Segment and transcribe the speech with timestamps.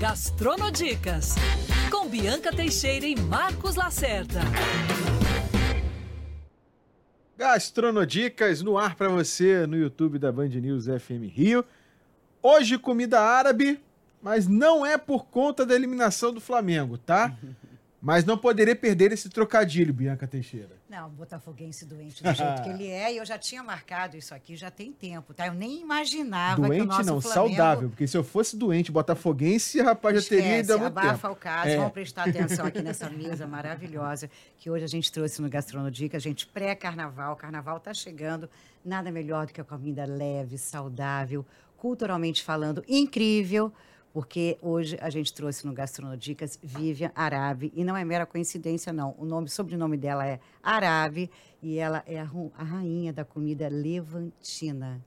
[0.00, 1.34] Gastronodicas,
[1.90, 4.40] com Bianca Teixeira e Marcos Lacerda.
[7.36, 11.62] Gastronodicas no ar para você no YouTube da Band News FM Rio.
[12.42, 13.78] Hoje comida árabe,
[14.22, 17.36] mas não é por conta da eliminação do Flamengo, tá?
[18.02, 20.80] Mas não poderia perder esse trocadilho, Bianca Teixeira.
[20.88, 24.56] Não, botafoguense doente do jeito que ele é, e eu já tinha marcado isso aqui
[24.56, 25.46] já tem tempo, tá?
[25.48, 27.54] Eu nem imaginava doente, que o nosso não, Flamengo...
[27.56, 31.28] saudável, porque se eu fosse doente, botafoguense, rapaz, já Esquece, teria ido há muito abafa
[31.28, 31.32] tempo.
[31.34, 31.76] o caso, É.
[31.76, 36.20] vamos prestar atenção aqui nessa mesa maravilhosa que hoje a gente trouxe no Gastronodica, a
[36.20, 38.48] gente pré-carnaval, carnaval está chegando,
[38.82, 41.44] nada melhor do que a comida leve, saudável,
[41.76, 43.70] culturalmente falando, incrível,
[44.12, 49.14] porque hoje a gente trouxe no Gastronodicas Vivian Arabe, e não é mera coincidência não,
[49.18, 51.30] o nome, sobrenome dela é Arabe,
[51.62, 55.00] e ela é a, a rainha da comida levantina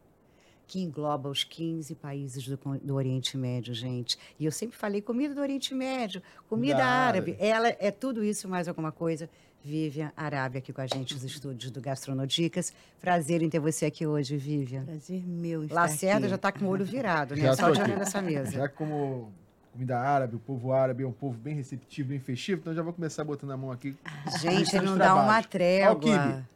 [0.65, 4.17] que engloba os 15 países do, do Oriente Médio, gente.
[4.39, 7.31] E eu sempre falei comida do Oriente Médio, comida Da árabe.
[7.31, 7.45] árabe.
[7.45, 9.29] Ela é tudo isso mais alguma coisa.
[9.63, 12.73] Vivian Arábia aqui com a gente nos estúdios do Gastronodicas.
[12.99, 14.83] Prazer em ter você aqui hoje, Vivian.
[14.83, 16.29] Prazer meu estar Lacerda aqui.
[16.29, 17.43] já está com o olho virado, né?
[17.43, 17.81] Já Só aqui.
[17.81, 18.51] olhar nessa mesa.
[18.51, 19.31] Já que como
[19.71, 22.91] comida árabe, o povo árabe é um povo bem receptivo, bem festivo, então já vou
[22.91, 23.95] começar botando a mão aqui.
[24.41, 25.45] Gente, ele não dá uma trabalhos.
[25.45, 26.47] O trégua.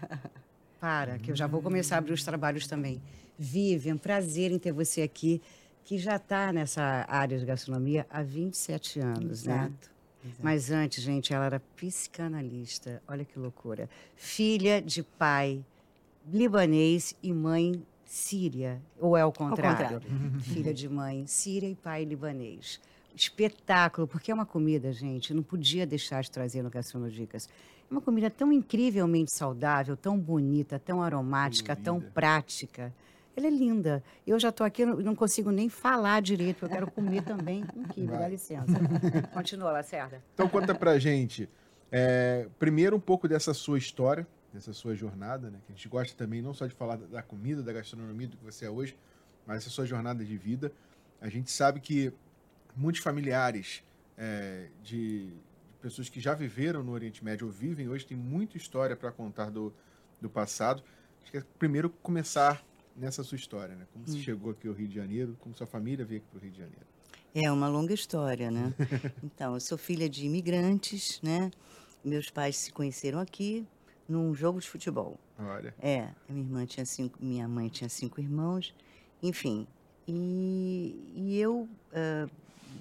[0.78, 3.00] Para, que eu já vou começar a abrir os trabalhos também.
[3.38, 5.40] Vivian, prazer em ter você aqui,
[5.84, 9.70] que já está nessa área de gastronomia há 27 anos, né?
[10.24, 10.40] Exato.
[10.42, 13.02] Mas antes, gente, ela era psicanalista.
[13.06, 13.88] Olha que loucura.
[14.14, 15.64] Filha de pai
[16.30, 18.80] libanês e mãe síria.
[19.00, 20.00] Ou é o contrário?
[20.42, 22.80] Filha de mãe síria e pai libanês.
[23.14, 27.48] Espetáculo, porque é uma comida, gente, não podia deixar de trazer no Gastronodicas.
[27.90, 32.92] É uma comida tão incrivelmente saudável, tão bonita, tão aromática, tão prática.
[33.36, 34.02] Ela é linda.
[34.26, 37.64] Eu já estou aqui, não não consigo nem falar direito, porque eu quero comer também
[37.74, 38.72] um quibe, dá licença.
[39.32, 40.22] Continua, Lacerda.
[40.34, 41.48] Então conta pra gente,
[41.90, 45.58] é, primeiro um pouco dessa sua história, dessa sua jornada, né?
[45.66, 48.36] Que a gente gosta também não só de falar da, da comida, da gastronomia, do
[48.36, 48.96] que você é hoje,
[49.46, 50.72] mas essa sua jornada de vida.
[51.20, 52.12] A gente sabe que
[52.76, 53.82] muitos familiares
[54.16, 58.56] é, de, de pessoas que já viveram no Oriente Médio ou vivem hoje têm muita
[58.56, 59.72] história para contar do,
[60.20, 60.82] do passado.
[61.22, 62.62] Acho que é primeiro começar
[62.96, 63.86] nessa sua história, né?
[63.92, 66.40] Como você chegou aqui ao Rio de Janeiro, como sua família veio aqui para o
[66.42, 66.86] Rio de Janeiro.
[67.34, 68.74] É uma longa história, né?
[69.24, 71.50] Então, eu sou filha de imigrantes, né?
[72.04, 73.66] Meus pais se conheceram aqui
[74.08, 75.18] num jogo de futebol.
[75.38, 78.74] Olha, É, minha irmã tinha cinco, minha mãe tinha cinco irmãos,
[79.22, 79.66] enfim.
[80.06, 82.28] E, e eu ah,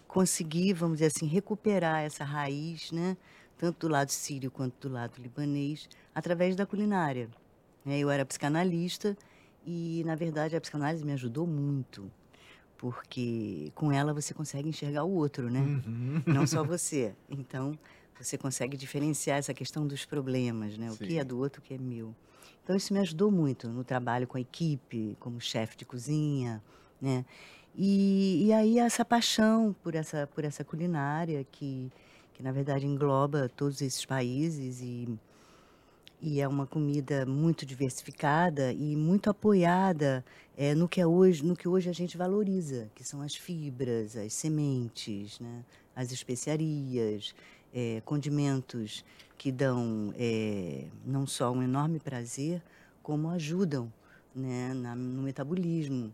[0.07, 3.15] consegui, vamos dizer assim, recuperar essa raiz, né?
[3.57, 7.29] Tanto do lado sírio quanto do lado libanês, através da culinária.
[7.85, 7.99] né?
[7.99, 9.15] Eu era psicanalista
[9.65, 12.11] e, na verdade, a psicanálise me ajudou muito,
[12.77, 15.59] porque com ela você consegue enxergar o outro, né?
[15.59, 16.23] Uhum.
[16.25, 17.13] Não só você.
[17.29, 17.77] Então,
[18.19, 20.91] você consegue diferenciar essa questão dos problemas, né?
[20.91, 21.19] O que Sim.
[21.19, 22.15] é do outro, o que é meu.
[22.63, 26.61] Então, isso me ajudou muito no trabalho com a equipe, como chefe de cozinha,
[27.01, 27.25] né?
[27.75, 31.91] E, e aí, essa paixão por essa, por essa culinária que,
[32.33, 35.07] que, na verdade, engloba todos esses países e,
[36.21, 40.23] e é uma comida muito diversificada e muito apoiada
[40.55, 44.15] é, no, que é hoje, no que hoje a gente valoriza, que são as fibras,
[44.15, 45.63] as sementes, né?
[45.95, 47.33] as especiarias,
[47.73, 49.03] é, condimentos
[49.37, 52.61] que dão é, não só um enorme prazer,
[53.01, 53.91] como ajudam
[54.35, 56.13] né, na- no metabolismo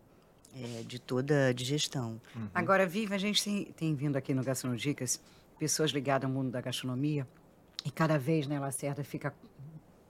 [0.56, 2.18] é, de toda a digestão.
[2.54, 5.20] Agora, Viva, a gente tem, tem vindo aqui no Gastronodicas
[5.58, 7.26] pessoas ligadas ao mundo da gastronomia
[7.84, 9.32] e cada vez, né, Lacerda, fica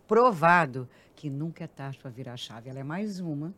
[0.09, 2.71] provado que nunca é tarde para virar a chave.
[2.71, 3.53] Ela é mais uma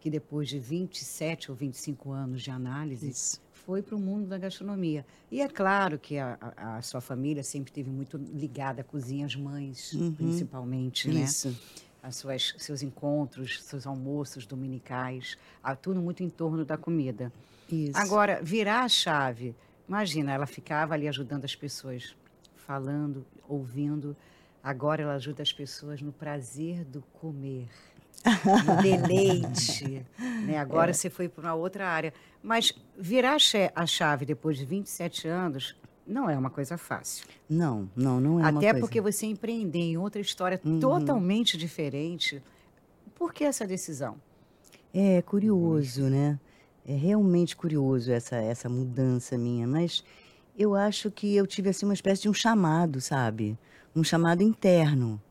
[0.00, 3.40] que depois de 27 ou 25 anos de análise Isso.
[3.52, 5.04] foi para o mundo da gastronomia.
[5.30, 9.26] E é claro que a, a- a sua família sempre esteve muito ligada à cozinha,
[9.26, 10.12] as mães, Uhum.
[10.14, 11.22] principalmente, né?
[11.24, 11.58] Isso.
[12.02, 15.36] as suas, seus encontros, seus almoços dominicais,
[15.82, 17.32] tudo muito em torno da comida.
[17.68, 17.98] Isso.
[17.98, 19.56] Agora, virar a chave,
[19.88, 22.14] imagina, ela ficava ali ajudando as pessoas,
[22.54, 24.16] falando, ouvindo.
[24.66, 27.68] Agora ela ajuda as pessoas no prazer do comer,
[28.64, 30.04] no deleite.
[30.44, 30.58] né?
[30.58, 32.12] Agora você foi para uma outra área.
[32.42, 33.36] Mas virar
[33.76, 37.24] a chave depois de 27 anos não é uma coisa fácil.
[37.48, 38.80] Não, não, não é uma Até coisa.
[38.80, 40.80] porque você empreender em outra história Uhum.
[40.80, 42.42] totalmente diferente.
[43.14, 44.16] Por que essa decisão?
[44.92, 46.40] É curioso, né?
[46.84, 50.02] É realmente curioso essa, essa mudança minha, mas
[50.58, 53.56] eu acho que eu tive assim uma espécie de um chamado, sabe?
[53.96, 55.22] Um chamado interno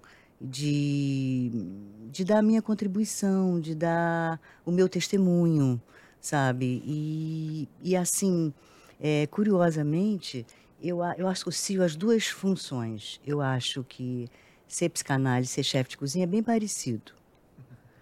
[0.41, 1.51] de,
[2.11, 5.81] de dar a minha contribuição, de dar o meu testemunho,
[6.19, 6.81] sabe?
[6.85, 8.53] E, e assim,
[8.99, 10.47] É, curiosamente,
[10.81, 13.21] eu, eu associo as duas funções.
[13.25, 14.29] Eu acho que
[14.67, 17.13] ser psicanálise e ser chefe de cozinha é bem parecido.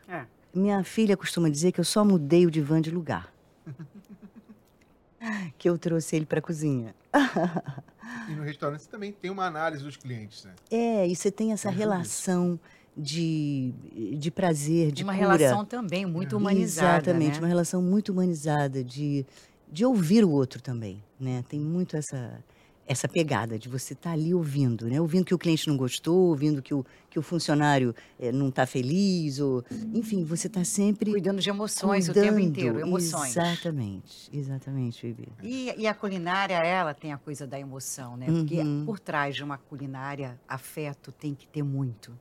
[0.08, 0.28] É.
[0.54, 3.34] Minha filha costuma dizer que eu só mudei o divã de lugar.
[5.58, 6.96] que eu trouxe ele para a cozinha.
[8.30, 10.54] E no restaurante você também tem uma análise dos clientes, né?
[10.72, 12.60] É, e você tem essa relação
[12.96, 13.74] de,
[14.18, 15.36] de prazer, de uma cura.
[15.36, 17.10] relação também muito humanizada.
[17.10, 17.40] Exatamente, né?
[17.40, 19.26] uma relação muito humanizada, de,
[19.72, 21.44] de ouvir o outro também, né?
[21.50, 22.44] Tem muito essa,
[22.86, 25.00] essa pegada de você estar ali ouvindo, né?
[25.00, 28.66] Ouvindo que o cliente não gostou, ouvindo que o, que o funcionário eh, não está
[28.66, 29.64] feliz, ou...
[29.94, 32.42] Enfim, você está sempre Cuidando de emoções o tempo cuidando.
[32.50, 33.38] inteiro, emoções.
[33.38, 35.30] Exatamente, exatamente, Bibi.
[35.42, 38.26] E, e a culinária, ela tem a coisa da emoção, né?
[38.26, 38.84] Porque Uhum.
[38.86, 42.12] por trás de uma culinária, afeto tem que ter muito.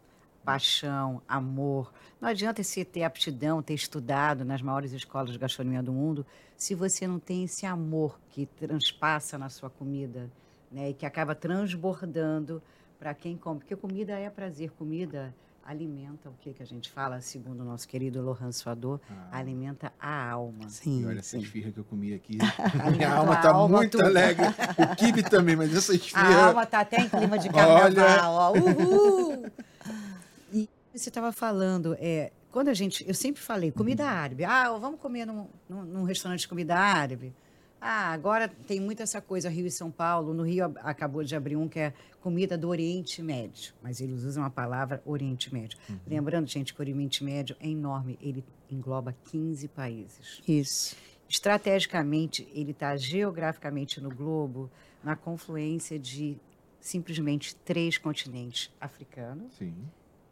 [0.45, 1.93] Paixão, amor.
[2.21, 6.27] Não adianta você ter aptidão, ter estudado nas maiores escolas de gastronomia do mundo,
[6.57, 10.29] se você não tem esse amor que transpassa na sua comida,
[10.73, 10.91] né?
[10.91, 12.63] E que acaba transbordando
[12.99, 13.61] para quem come.
[13.61, 15.35] Porque comida é prazer, comida
[15.65, 19.29] alimenta o que, que a gente fala, segundo o nosso querido Lohan Suador, Ah.
[19.39, 20.69] alimenta a alma.
[20.69, 22.37] Sim, E olha essa esfirra que eu comi aqui.
[22.97, 24.05] Minha alma a tá alma, muito tudo.
[24.07, 24.45] alegre.
[24.47, 26.47] O kibe também, mas essa A esfirra.
[26.47, 27.95] alma tá até em clima de Olha.
[27.95, 28.53] carnaval, ó.
[28.59, 29.47] Uhul!
[30.53, 34.45] E você estava falando, é, quando a gente, eu sempre falei, comida árabe.
[34.45, 37.33] Ah, vamos comer num, num, num restaurante de comida árabe.
[37.85, 40.33] Ah, agora tem muito essa coisa, Rio e São Paulo.
[40.33, 43.75] No Rio ab- acabou de abrir um que é comida do Oriente Médio.
[43.83, 45.77] Mas eles usam a palavra Oriente Médio.
[46.07, 48.17] Lembrando, gente, que o Oriente Médio é enorme.
[48.23, 50.41] Ele engloba 15 países.
[50.47, 50.95] Isso.
[51.29, 54.71] Estrategicamente, ele está geograficamente no globo,
[55.03, 56.39] na confluência de
[56.79, 59.75] simplesmente três continentes: africano, Sim,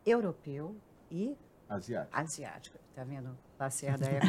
[0.07, 0.77] europeu
[1.11, 1.35] e
[1.69, 2.17] asiático.
[2.17, 2.79] asiático.
[2.95, 3.37] Tá vendo?
[3.59, 4.21] Lacerda é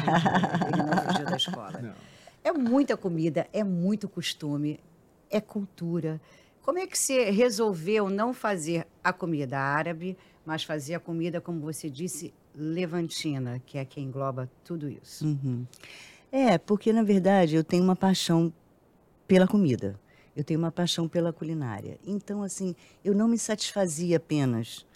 [0.72, 1.78] ele não fugiu da escola.
[1.80, 1.94] Não.
[2.44, 4.80] É muita comida, é muito costume,
[5.30, 6.20] é cultura.
[6.62, 11.60] Como é que você resolveu não fazer a comida árabe, mas fazer a comida, como
[11.60, 15.24] você disse, levantina, que é que engloba tudo isso?
[15.26, 15.64] Uhum.
[16.30, 18.52] É, porque na verdade eu tenho uma paixão
[19.26, 19.98] pela comida.
[20.34, 21.98] Eu tenho uma paixão pela culinária.
[22.06, 22.74] Então, assim,
[23.04, 24.86] eu não me satisfazia apenas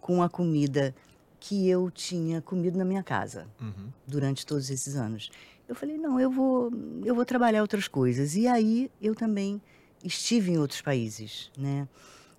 [0.00, 0.94] com a comida
[1.40, 3.88] que eu tinha comido na minha casa Uhum.
[4.06, 5.30] durante todos esses anos.
[5.68, 6.70] Eu falei, não, eu vou,
[7.04, 8.36] eu vou trabalhar outras coisas.
[8.36, 9.60] E aí eu também
[10.04, 11.88] estive em outros países, né?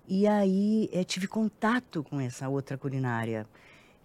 [0.06, 3.46] E aí eh, tive contato com essa outra culinária.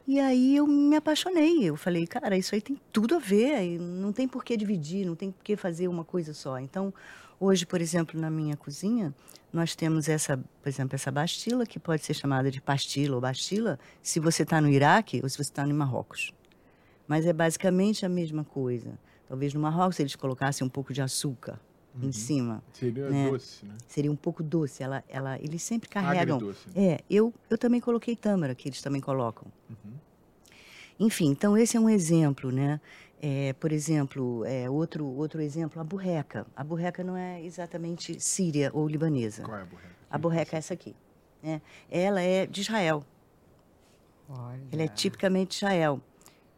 [0.08, 1.64] E aí eu me apaixonei.
[1.64, 3.78] Eu falei, cara, isso aí tem tudo a ver.
[3.80, 6.58] Não tem por que dividir, não tem por que fazer uma coisa só.
[6.58, 6.94] Então,
[7.40, 9.14] hoje, por exemplo, na minha cozinha,
[9.52, 13.78] nós temos essa, por exemplo, essa bastila, que pode ser chamada de pastila ou bastila,
[14.02, 16.32] se você está no Iraque ou se você está no Marrocos.
[17.08, 18.98] Mas é basicamente a mesma coisa.
[19.30, 21.60] Talvez no Marrocos eles colocassem um pouco de açúcar
[22.02, 22.64] em cima.
[22.74, 23.30] Seria Né?
[23.30, 23.76] doce, né?
[23.88, 24.82] Seria um pouco doce.
[24.84, 26.38] Ela, ela, eles sempre carregam.
[26.38, 26.68] Agridoce.
[26.76, 26.86] né?
[26.94, 29.48] É, eu, eu também coloquei tâmara, que eles também colocam.
[29.70, 29.94] Uhum.
[31.00, 32.82] Enfim, então esse é um exemplo, né?
[33.22, 36.46] É, por exemplo, é, outro, outro exemplo, a burreca.
[36.56, 39.44] A burreca não é exatamente síria ou libanesa.
[39.44, 39.96] Qual é a borreca?
[40.10, 40.96] A burreca é essa aqui.
[41.44, 41.62] Né?
[41.92, 43.06] Ela é de Israel.
[44.28, 44.60] Olha.
[44.72, 46.02] Ela é tipicamente Israel.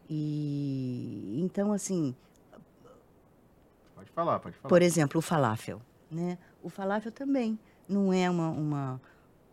[0.10, 2.16] E então, assim,
[4.26, 4.70] falar, pode falar.
[4.70, 5.82] Por exemplo, o falafel.
[6.10, 6.38] Né?
[6.62, 9.02] O falafel também não é uma, uma,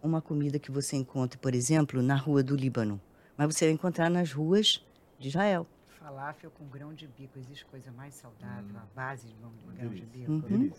[0.03, 3.01] uma comida que você encontra, por exemplo, na rua do Líbano.
[3.37, 4.85] Mas você vai encontrar nas ruas
[5.19, 5.67] de Israel.
[6.01, 8.79] Falafel com grão de bico, existe coisa mais saudável, Hum.
[8.79, 10.31] a base de grão, de bico.
[10.33, 10.73] Uhum.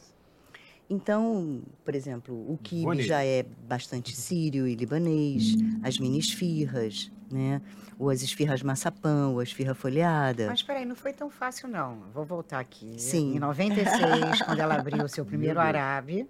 [0.90, 7.62] Então, por exemplo, o quibe já é bastante sírio e libanês, as mini esfirras, né?
[8.00, 10.48] ou as esfirras maçapã, ou a esfirra folhada.
[10.48, 12.00] Mas peraí, não foi tão fácil, não.
[12.14, 12.98] Vou voltar aqui.
[12.98, 13.36] Sim.
[13.36, 16.28] Em 96, quando ela abriu o seu primeiro arabe,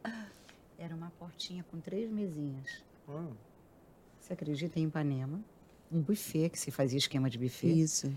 [0.79, 2.83] era uma portinha com três mesinhas.
[3.07, 3.27] Ah,
[4.19, 5.39] Você acredita em Ipanema?
[5.91, 7.67] Um buffet, que se fazia esquema de buffet.
[7.71, 8.11] Isso.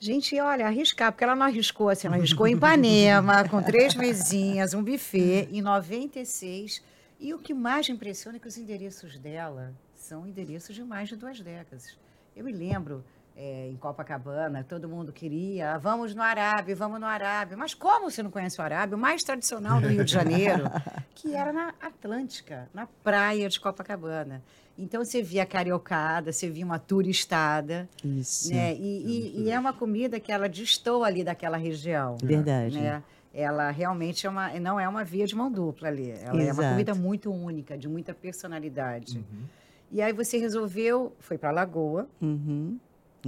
[0.00, 4.72] Gente, olha, arriscar, porque ela não arriscou assim, ela arriscou em Ipanema, com três mesinhas,
[4.72, 6.80] um buffet, em 96.
[7.18, 11.16] E o que mais impressiona é que os endereços dela são endereços de mais de
[11.16, 11.98] duas décadas.
[12.36, 13.04] Eu me lembro,
[13.40, 17.56] eh, em Copacabana, todo mundo queria, "Ah, vamos no Arábia, vamos no Arábia.
[17.56, 18.96] Mas como você não conhece o Arábia?
[18.96, 20.64] O mais tradicional do Rio de Janeiro,
[21.14, 24.42] que era na Atlântica, na praia de Copacabana.
[24.76, 28.52] Então você via cariocada, você via uma turistada, Isso.
[28.52, 28.74] né?
[28.74, 32.16] E, e- e é uma comida que ela distou ali daquela região.
[32.22, 32.78] Verdade.
[32.80, 33.02] Né?
[33.34, 36.10] Ela realmente é uma, não é uma via de mão dupla ali.
[36.10, 36.68] Ela é uma Exato.
[36.70, 39.18] comida muito única, de muita personalidade.
[39.18, 39.42] uhum.
[39.90, 42.78] E aí você resolveu, foi para Lagoa, Uhum.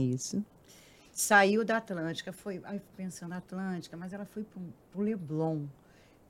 [0.00, 0.44] Isso.
[1.12, 4.60] saiu da Atlântica, foi, aí pensando Atlântica, mas ela foi para
[5.00, 5.64] o Leblon.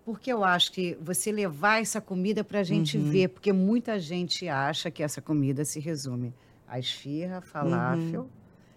[0.04, 4.48] porque eu acho que você levar essa comida para a gente ver, porque muita gente
[4.48, 6.34] acha que essa comida se resume
[6.66, 8.28] a esfirra, falafel,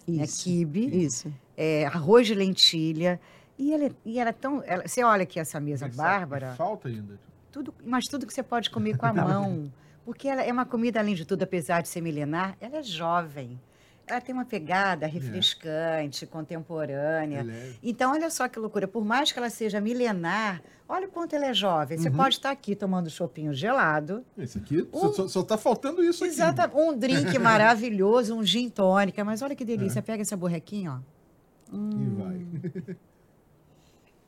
[0.08, 0.44] né, Isso.
[0.44, 1.34] quibe, Isso.
[1.58, 3.20] é, arroz de lentilha.
[3.58, 4.62] E ela, é- e ela é tão.
[4.66, 7.18] ela- você olha aqui essa mesa bárbara, Falta ainda.
[7.52, 9.72] tudo, mas tudo que você pode comer com a mão.
[10.06, 13.60] Porque ela é uma comida, além de tudo, apesar de ser milenar, ela é jovem.
[14.06, 17.46] Ela tem uma pegada refrescante, contemporânea.
[17.50, 17.74] É.
[17.82, 18.88] Então, olha só que loucura.
[18.88, 21.98] Por mais que ela seja milenar, olha o quanto ela é jovem.
[21.98, 24.24] Você pode estar aqui tomando chopinho gelado.
[24.38, 26.34] Esse aqui, só, só, só tá faltando isso aqui.
[26.34, 26.78] Exatamente.
[26.78, 29.24] Um drink maravilhoso, um gin tônica.
[29.24, 30.02] Mas olha que delícia.
[30.02, 31.76] Pega essa borrequinha, ó.
[31.76, 32.48] E vai.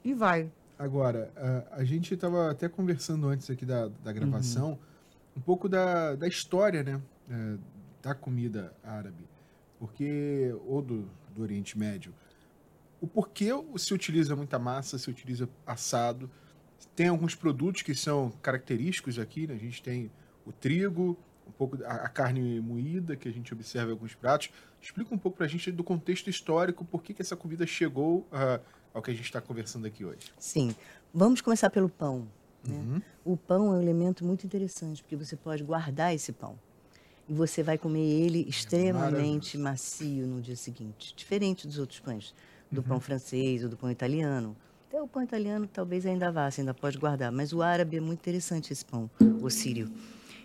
[0.03, 0.51] E vai.
[0.79, 4.77] Agora, a, a gente estava até conversando antes aqui da, da gravação,
[5.36, 7.01] um pouco da, da história, né?
[7.29, 7.58] é,
[8.01, 9.25] da comida árabe.
[9.79, 12.13] Porque, ou do, do Oriente Médio.
[13.01, 16.29] O porquê se utiliza muita massa, se utiliza assado.
[16.96, 19.53] Tem alguns produtos que são característicos aqui, né?
[19.53, 20.10] A gente tem
[20.46, 21.17] o trigo,
[21.48, 24.50] um pouco a, a carne moída, que a gente observa em alguns pratos.
[24.82, 28.60] Explica um pouco pra gente do contexto histórico, por que, que essa comida chegou a-
[28.94, 30.32] ao que a gente está conversando aqui hoje.
[30.39, 30.74] Sim.
[31.13, 32.27] Vamos começar pelo pão.
[32.63, 32.75] né?
[32.75, 33.01] Uhum.
[33.25, 36.58] O pão é um elemento muito interessante, porque você pode guardar esse pão.
[37.27, 41.13] E você vai comer ele extremamente macio no dia seguinte.
[41.15, 42.34] Diferente dos outros pães.
[42.72, 44.55] Do pão francês ou do pão italiano.
[44.88, 47.32] Até o pão italiano talvez ainda vá, você ainda pode guardar.
[47.32, 49.10] Mas o árabe é muito interessante esse pão,
[49.41, 49.91] o sírio.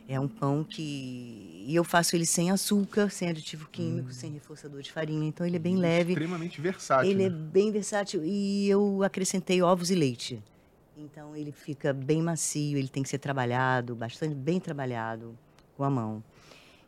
[0.08, 1.64] É um pão que...
[1.66, 5.28] E eu faço ele sem açúcar, sem aditivo químico, sem reforçador de farinha.
[5.28, 6.12] Então ele é bem leve.
[6.14, 7.10] Extremamente versátil.
[7.10, 7.36] Ele é né?
[7.36, 10.42] bem versátil e eu acrescentei ovos e leite.
[10.96, 15.38] Então ele fica bem macio, ele tem que ser trabalhado, bastante bem trabalhado
[15.76, 16.22] com a mão.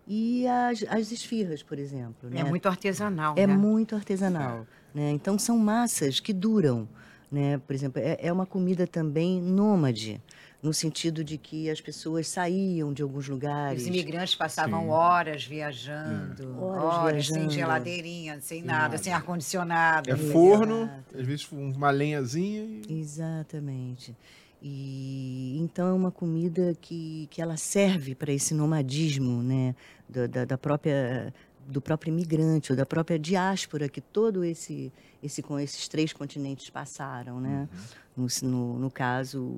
[0.06, 2.40] E as, as esfirras, por exemplo, né?
[2.40, 3.54] É muito artesanal, É né?
[3.56, 5.10] muito artesanal, né?
[5.12, 6.88] Então são massas que duram,
[7.30, 7.58] né?
[7.58, 10.20] Por exemplo, é, é uma comida também nômade,
[10.60, 13.82] no sentido de que as pessoas saíam de alguns lugares.
[13.82, 14.88] Os imigrantes passavam Sim.
[14.90, 17.50] horas viajando, Horas horas, sem viajando.
[17.54, 18.98] geladeirinha, sem nada, nada.
[18.98, 20.10] sem ar-condicionado.
[20.10, 24.16] É forno, às vezes uma lenhazinha e Exatamente.
[24.64, 29.74] E então é uma comida que, que ela serve para esse nomadismo, né,
[30.08, 31.34] da, da, da própria
[31.66, 34.92] do próprio imigrante ou da própria diáspora que todo esse
[35.22, 37.68] esse com esses três continentes passaram, né?
[38.16, 39.56] No, no, no caso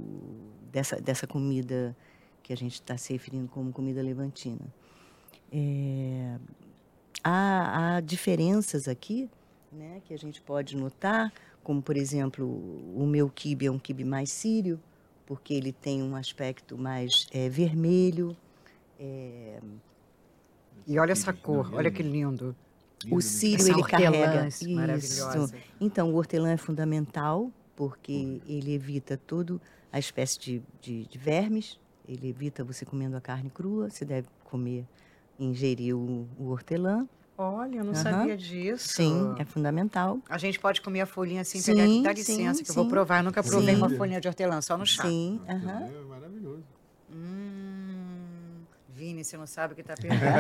[0.73, 1.95] dessa dessa comida
[2.43, 4.67] que a gente está se referindo como comida levantina.
[5.53, 6.37] É,
[7.23, 9.31] há, há diferenças aqui,
[9.73, 11.33] né, que a gente pode notar,
[11.63, 12.47] como por exemplo
[12.95, 14.79] o meu quibe é um quibe mais sírio,
[15.26, 18.37] porque ele tem um aspecto mais é, vermelho.
[18.99, 19.61] é,
[20.87, 22.54] E olha essa cor, olha que lindo.
[23.11, 25.54] o sírio Essa ele carrega isso.
[25.81, 29.61] Então o hortelã é fundamental porque ele evita todo
[29.93, 31.78] a espécie de, de, de vermes.
[32.07, 33.88] Ele evita você comendo a carne crua.
[33.90, 34.87] Você deve comer,
[35.38, 37.09] ingerir o, o hortelã.
[37.37, 38.03] Olha, eu não Aham.
[38.03, 38.88] sabia disso.
[38.95, 40.21] Sim, é fundamental.
[40.29, 42.85] A gente pode comer a folhinha assim, Sim, pegar, dá sim, licença, que eu vou
[42.85, 42.91] sim.
[42.91, 43.19] provar.
[43.19, 43.81] Eu nunca provei Sim.
[43.81, 45.03] uma folhinha de hortelã, só no chá.
[45.03, 45.83] Sim, aham.
[45.83, 46.64] É maravilhoso.
[47.12, 50.38] Hum, Vini, você não sabe o que tá perdendo.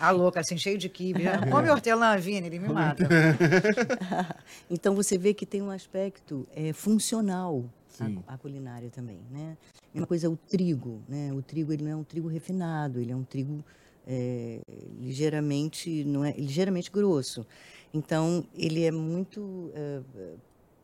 [0.00, 1.22] A louca, assim, cheio de quibe.
[1.22, 1.38] já.
[1.48, 3.08] Come hortelã, Vini, ele me mata.
[4.70, 8.22] Então você vê que tem um aspecto é, funcional Sim.
[8.26, 9.56] a, a culinária também, né?
[9.94, 11.32] Uma coisa é o trigo, né?
[11.32, 13.64] O trigo ele não é um trigo refinado, ele é um trigo
[14.08, 14.60] é,
[14.98, 17.46] ligeiramente não é ligeiramente grosso.
[17.92, 20.00] Então ele é muito é,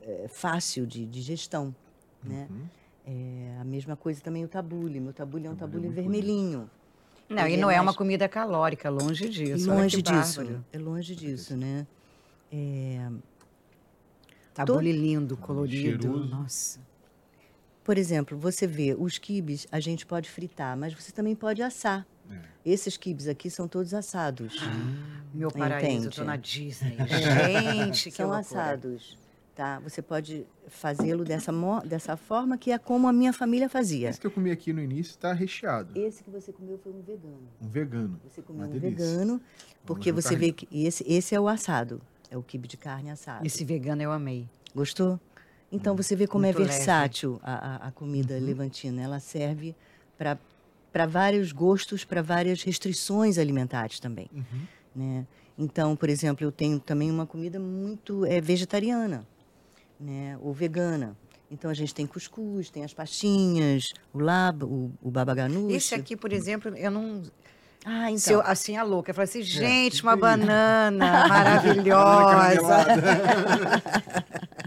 [0.03, 1.75] é, fácil de digestão,
[2.23, 2.47] né?
[2.51, 2.67] Uhum.
[3.07, 5.01] É, a mesma coisa também o tabule.
[5.01, 6.71] Meu tabule é um Tabule é tabule vermelhinho.
[7.29, 9.69] Não, Ele e é não é uma mais- comida calórica, longe disso.
[9.71, 10.65] longe disso, bárbaro.
[10.73, 11.87] é longe disso, né?
[12.53, 13.11] É,
[14.53, 16.03] Tabule lindo, colorido.
[16.03, 16.29] Cheiroso.
[16.29, 16.81] Nossa.
[17.83, 22.07] Por exemplo, você vê os quibes, a gente pode fritar, mas você também pode assar.
[22.31, 22.39] É.
[22.65, 24.55] Esses quibes aqui são todos assados.
[25.33, 26.17] Meu paraíso, Entende?
[26.17, 26.97] tô na Disney.
[27.07, 28.41] Gente, que são loucura.
[28.61, 29.19] assados.
[29.55, 29.79] Tá?
[29.81, 31.53] Você pode fazê-lo dessa,
[31.85, 34.09] dessa forma que é como a minha família fazia.
[34.11, 35.97] Esse que eu comi aqui no início está recheado.
[35.97, 37.39] Esse que você comeu foi um vegano.
[37.63, 38.21] Um vegano.
[38.29, 39.07] Você comeu Uma um delícia.
[39.07, 39.41] vegano,
[39.87, 42.01] porque você vê que esse, esse é o assado.
[42.31, 43.47] É o quibe de carne assado.
[43.47, 44.49] Esse vegano eu amei.
[44.75, 45.21] Gostou?
[45.71, 49.03] Então você vê como Muito é versátil a, a- a comida levantina.
[49.03, 49.77] Ela serve
[50.19, 50.37] para
[51.07, 54.31] vários gostos, para várias restrições alimentares também.
[54.33, 54.67] Uhum.
[54.95, 55.27] Né?
[55.59, 59.27] Então, por exemplo, eu tenho também uma comida muito é, vegetariana
[59.99, 60.39] né?
[60.41, 61.17] ou vegana.
[61.51, 65.75] Então a gente tem cuscuz, tem as pastinhas, o laba, o, o baba ganoush.
[65.75, 67.23] Esse aqui, por exemplo, eu não.
[67.85, 68.35] Ah, então.
[68.35, 69.11] Eu- assim, a louca.
[69.11, 70.47] Eu falei assim, gente, uma que que é isso?
[70.47, 72.85] banana maravilhosa.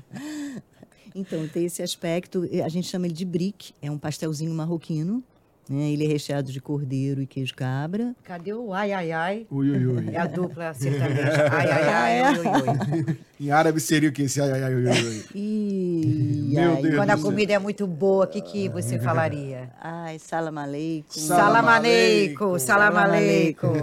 [1.20, 5.24] Então, tem esse aspecto, a gente chama ele de brick, é um pastelzinho marroquino,
[5.70, 5.92] né?
[5.92, 8.16] Ele é recheado de cordeiro e queijo cabra.
[8.24, 9.48] Cadê o ai, ai, ai?
[9.50, 10.08] Ui, ui, ui.
[10.14, 11.50] É a dupla sertaneja.
[11.52, 13.18] Ai, ai, ai, ui, ui, ui.
[13.40, 14.24] Em árabe seria o que?
[14.24, 15.26] Esse ai, ai, ai, ui, ui.
[15.36, 19.70] E Meu Deus Quando a comida é muito boa, o que, que você falaria?
[19.80, 21.12] Ai, salam aleikum.
[21.12, 23.74] Salam aleikum, Salam aleikum.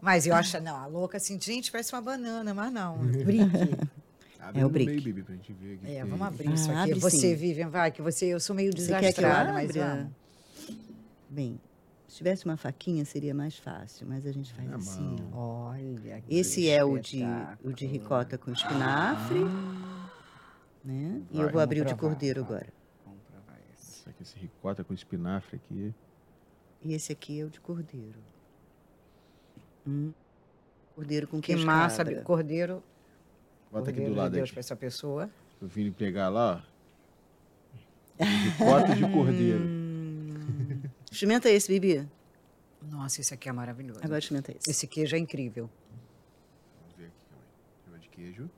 [0.00, 3.76] Mas eu acho, não, a louca assim, gente, parece uma banana, mas não, brinque.
[4.40, 4.86] Abre É o brick.
[4.90, 5.92] meio, Bibi, pra gente ver aqui.
[5.94, 6.24] É, vamos isso.
[6.24, 6.90] abrir isso Ah, aqui.
[6.92, 7.34] abre Você, sim.
[7.36, 10.10] Vivian, vai, que você, eu sou meio Você quer que eu desastrada, mas vamos.
[11.28, 11.60] Bem,
[12.08, 15.16] se tivesse uma faquinha seria mais fácil, mas a gente faz Na assim.
[15.30, 15.70] mão.
[15.70, 17.22] Olha, que Esse é o de,
[17.62, 19.38] o de ricota com espinafre,
[20.84, 21.22] né?
[21.30, 22.56] E Vai, eu vou abrir o de cordeiro vai.
[22.58, 22.72] agora.
[23.04, 23.90] Vamos provar esse.
[24.00, 25.94] Isso aqui, esse ricota com espinafre aqui.
[26.82, 28.18] E esse aqui é o de cordeiro.
[29.86, 30.12] Hum.
[30.94, 32.82] Cordeiro com Que massa, cordeiro.
[33.70, 34.52] Bota aqui do de lado Deus aqui.
[34.54, 35.30] para essa pessoa.
[35.60, 36.64] O Vini pegar lá,
[38.18, 38.24] ó.
[38.24, 39.64] Ricota de cordeiro.
[41.10, 42.08] Experimenta esse, Bibi.
[42.82, 44.00] Nossa, esse aqui é maravilhoso.
[44.02, 44.70] Agora experimenta esse.
[44.70, 45.70] Esse queijo é incrível.
[46.80, 47.50] Vamos ver aqui, calma aí.
[47.84, 48.50] Chama de queijo.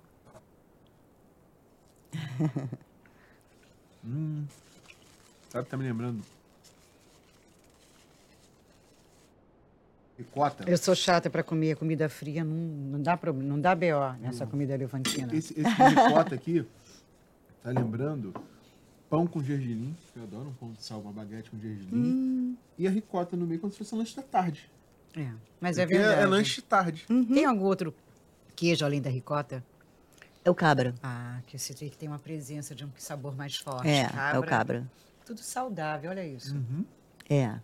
[4.05, 4.47] hum.
[5.51, 6.23] Sabe, tá me lembrando?
[10.19, 10.65] Ricota.
[10.69, 14.47] Eu sou chata para comer comida fria, não, não dá problema, não dá BO nessa
[14.47, 15.35] comida levantina.
[15.35, 16.67] Esse, esse de ricota aqui
[17.63, 18.35] tá lembrando
[19.09, 19.97] pão com gergelim.
[20.15, 22.57] Eu adoro um pão de sal, uma baguete com gergelim.
[22.79, 24.71] E a ricota no meio, como se fosse um lanche da tarde.
[25.17, 25.29] É,
[25.61, 26.23] mas é Porque verdade.
[26.23, 27.07] É lanche de tarde.
[27.07, 27.95] Tem algum outro
[28.55, 29.63] queijo além da ricota?
[30.45, 30.95] É o cabra.
[31.03, 33.89] Ah, que você tem que ter uma presença de um sabor mais forte.
[33.89, 34.87] É, é o cabra.
[35.25, 36.57] Tudo saudável, olha isso.
[37.29, 37.59] É.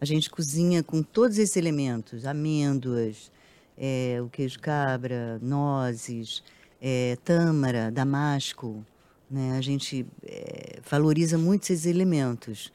[0.00, 3.30] A gente cozinha com todos esses elementos: amêndoas,
[3.76, 6.42] é, o queijo cabra, nozes,
[6.80, 8.84] é, tâmara, damasco.
[9.30, 9.56] Né?
[9.56, 12.70] A gente é, valoriza muito esses elementos,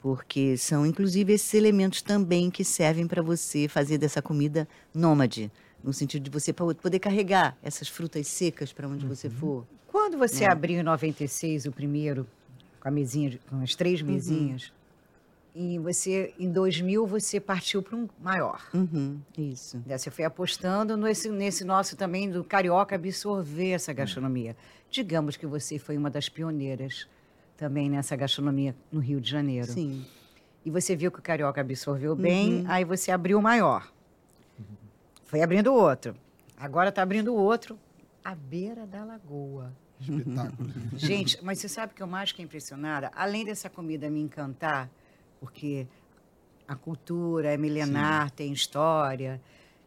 [0.00, 5.50] porque são inclusive esses elementos também que servem para você fazer dessa comida nômade,
[5.82, 9.66] no sentido de você po- poder carregar essas frutas secas para onde você for.
[9.86, 10.50] Quando você É.
[10.52, 12.26] abriu em 96 o primeiro,
[12.80, 14.70] com a mesinha, com as três mesinhas,
[15.54, 18.62] e você, em 2000, você partiu para um maior.
[18.72, 19.82] Uhum, isso.
[19.86, 19.96] né?
[19.96, 24.56] Você foi apostando nesse, nesse nosso também do carioca absorver essa gastronomia.
[24.90, 27.08] Digamos que você foi uma das pioneiras
[27.56, 29.66] também nessa gastronomia no Rio de Janeiro.
[29.66, 30.04] Sim.
[30.64, 33.90] E você viu que o carioca absorveu bem, aí você abriu o maior.
[35.24, 36.14] Foi abrindo o outro.
[36.56, 37.78] Agora está abrindo o outro
[38.24, 39.72] à beira da lagoa.
[40.00, 40.70] Espetáculo.
[40.94, 44.88] Gente, mas você sabe que eu mais que impressionada, além dessa comida me encantar,
[45.40, 45.86] porque
[46.66, 49.40] a cultura é milenar, tem história,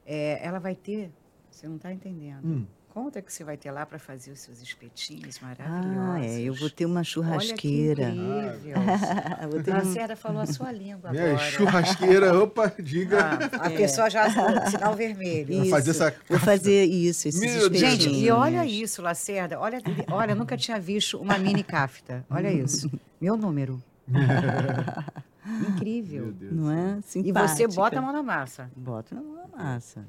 [0.05, 1.11] é, ela vai ter.
[1.49, 2.43] Você não está entendendo.
[2.45, 2.65] Hum.
[2.93, 5.97] Conta que você vai ter lá para fazer os seus espetinhos maravilhosos.
[5.97, 6.41] Ah, é.
[6.41, 8.09] Eu vou ter uma Olha que churrasqueira.
[8.09, 8.75] incrível.
[9.49, 11.37] vou ter um- Lacerda falou a sua língua Minha agora.
[11.37, 13.19] churrasqueira, opa, diga.
[13.53, 14.29] Ah, a pessoa já
[14.69, 15.59] sinal vermelho.
[15.59, 17.73] Vai fazer essa Vou fazer isso, esses Meu.
[17.73, 19.57] Gente, e olha isso, Lacerda.
[19.57, 22.25] Olha, olha, eu nunca tinha visto uma mini cafta.
[22.29, 22.91] Olha isso.
[23.21, 23.81] Meu número.
[25.69, 26.23] Incrível.
[26.25, 26.53] Meu Deus.
[26.53, 26.99] Não é?
[27.15, 28.69] E você bota a mão na massa.
[28.75, 30.05] Bota na mão na massa.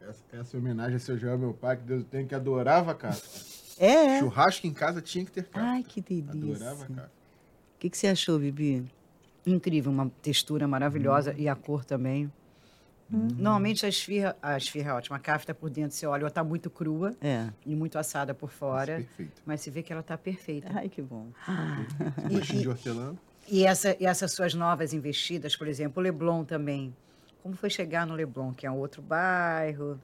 [0.00, 3.28] Essa, essa homenagem a seu Joel, meu pai, que Deus tem que adorava Kafka.
[3.78, 4.18] É?
[4.20, 5.60] Churrasco em casa tinha que ter Kafka.
[5.70, 6.30] Ai, que delícia.
[6.70, 7.12] Adorava Kafka.
[7.76, 8.84] O que, que você achou, Bibi?
[9.46, 12.30] Incrível, uma textura maravilhosa e a cor também.
[13.12, 16.44] Normalmente a esfirra, a esfirra é ótima, a kafta por dentro você olha, ela está
[16.44, 17.48] muito crua É.
[17.66, 19.42] e muito assada por fora, Perfeito.
[19.44, 20.70] mas você vê que ela está perfeita.
[20.72, 21.26] Ai, que bom.
[22.24, 23.16] Um gostinho de hortelã.
[23.50, 26.94] E, essa, e essas suas novas investidas, por exemplo, o Leblon também.
[27.42, 29.98] Como foi chegar no Leblon, que é um outro bairro?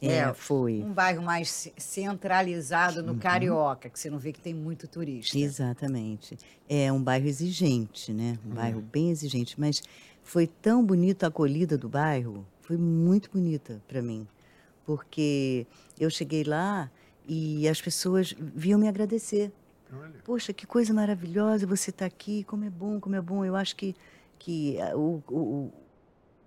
[0.00, 0.82] É, foi.
[0.82, 5.38] Um bairro mais ce- centralizado no Carioca, que você não vê que tem muito turista.
[5.38, 6.36] Exatamente.
[6.68, 8.36] É um bairro exigente, né?
[8.44, 9.60] Um bairro bem exigente.
[9.60, 9.80] Mas
[10.24, 14.26] foi tão bonita a acolhida do bairro, foi muito bonita para mim.
[14.84, 15.66] Porque
[16.00, 16.90] eu cheguei lá
[17.28, 19.52] e as pessoas vinham me agradecer.
[20.24, 23.44] Poxa, que coisa maravilhosa você está aqui, como é bom, como é bom.
[23.44, 23.94] Eu acho que,
[24.38, 25.72] que ah, o, o, o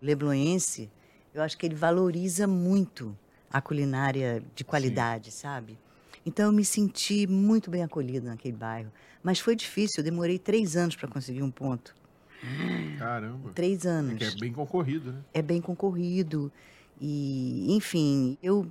[0.01, 0.89] leblonense,
[1.33, 3.17] eu acho que ele valoriza muito
[3.51, 5.77] a culinária de qualidade, sabe?
[6.25, 8.91] Então eu me senti muito bem acolhida naquele bairro.
[9.21, 11.95] Mas foi difícil, eu demorei três anos para conseguir um ponto.
[12.97, 13.51] Caramba.
[13.53, 14.17] Três É anos.
[14.17, 15.19] que é bem concorrido, né?
[15.33, 16.51] É bem concorrido.
[16.99, 18.67] E, enfim, eu,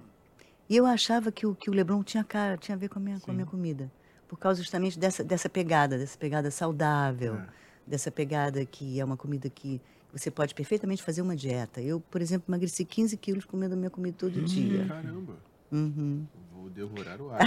[0.69, 3.21] eu achava que o, que o Leblon tinha cara, tinha a ver com a minha,
[3.21, 3.91] com a minha comida.
[4.35, 7.47] Por causa justamente dessa, dessa pegada, dessa pegada saudável, É.
[7.87, 9.81] dessa pegada que é uma comida que
[10.13, 11.81] você pode perfeitamente fazer uma dieta.
[11.81, 14.87] Eu, por exemplo, emagreci 15 quilos comendo a minha comida todo dia.
[14.87, 15.35] Caramba.
[15.71, 16.27] Uhum.
[16.53, 17.39] Vou devorar o ar.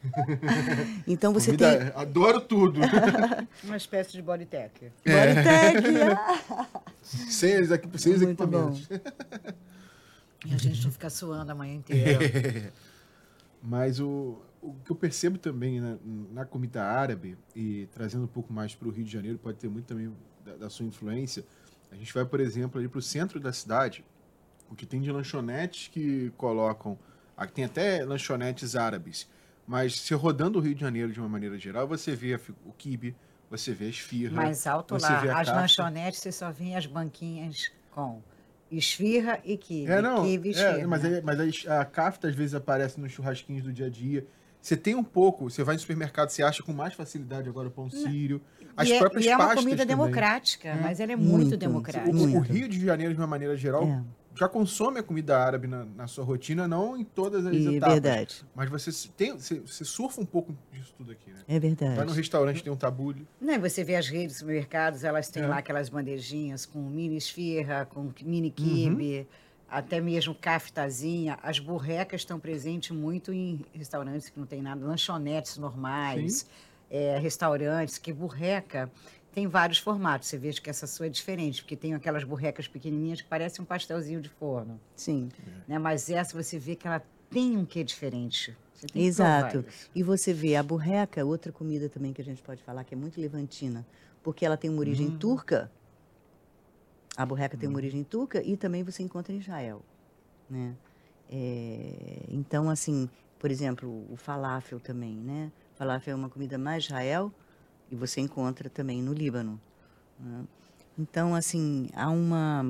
[1.06, 1.92] então você Comida- tem.
[2.02, 2.80] Adoro tudo.
[3.62, 4.90] Uma espécie de bodytech.
[5.04, 5.86] Bodytech,
[6.16, 7.62] ah, sem
[7.98, 8.88] sem os Muito equipamentos.
[10.46, 12.72] E a gente não fica suando a manhã inteira.
[13.62, 15.96] Mas o, o que eu percebo também na,
[16.32, 19.68] na comida árabe, e trazendo um pouco mais para o Rio de Janeiro, pode ter
[19.68, 20.12] muito também
[20.44, 21.44] da, da sua influência.
[21.90, 24.04] A gente vai, por exemplo, ali para o centro da cidade,
[24.70, 26.98] o que tem de lanchonetes que colocam.
[27.36, 29.28] Aqui tem até lanchonetes árabes,
[29.66, 32.72] mas se rodando o Rio de Janeiro de uma maneira geral, você vê a o
[32.72, 33.16] quibe,
[33.48, 34.36] você vê a esfirra.
[34.36, 38.20] Mais alto lá, as lanchonetes, você só vê as banquinhas com
[38.70, 39.90] esfirra e quibe.
[39.90, 40.22] É, não.
[40.22, 40.86] Quibe é, esfirra.
[40.86, 44.26] mas aí- mas a, a kafta às vezes aparece nos churrasquinhos do dia a dia.
[44.62, 47.70] Você tem um pouco, você vai no supermercado, você acha com mais facilidade agora o
[47.70, 48.40] pão sírio.
[48.76, 49.86] As e é, próprias e é uma comida também.
[49.86, 51.56] democrática, mas ela é muito, Muito.
[51.56, 52.08] democrática.
[52.10, 52.52] O, o Muito.
[52.52, 54.02] Rio de Janeiro, de uma maneira geral, É.
[54.34, 57.94] já consome a comida árabe na, na sua rotina, não em todas as e etapas.
[57.94, 58.44] verdade.
[58.54, 61.40] Mas você, tem, você, você surfa um pouco disso tudo aqui, né?
[61.48, 62.12] É Vai no verdade.
[62.16, 63.26] restaurante, tem um tabule.
[63.40, 65.46] Não, e você vê as redes de supermercados, elas têm É.
[65.46, 68.96] lá aquelas bandejinhas com mini esfirra, com mini Uhum.
[69.70, 71.38] Até mesmo caftazinha.
[71.42, 76.46] As burrecas estão presentes muito em restaurantes que não tem nada, lanchonetes normais,
[76.90, 78.90] é, restaurantes, que burreca
[79.32, 80.28] tem vários formatos.
[80.28, 83.66] Você vê que essa sua é diferente, porque tem aquelas burrecas pequenininhas que parecem um
[83.66, 84.80] pastelzinho de forno.
[84.96, 85.28] Sim.
[85.66, 85.78] Né?
[85.78, 88.56] Mas essa você vê que ela tem um quê diferente.
[88.74, 89.64] Você tem que Exato.
[89.94, 92.96] E você vê a burreca, outra comida também que a gente pode falar que é
[92.96, 93.86] muito levantina,
[94.22, 95.70] porque ela tem uma origem turca.
[97.20, 99.82] A burreca tem uma origem turca e também você encontra em Israel,
[100.48, 100.74] né?
[101.30, 105.52] É, então, assim, por exemplo, o falafel também, né?
[105.74, 107.30] Falafel é uma comida mais Israel
[107.90, 109.60] e você encontra também no Líbano.
[110.18, 110.46] né?
[110.98, 112.64] Então, assim, há uma,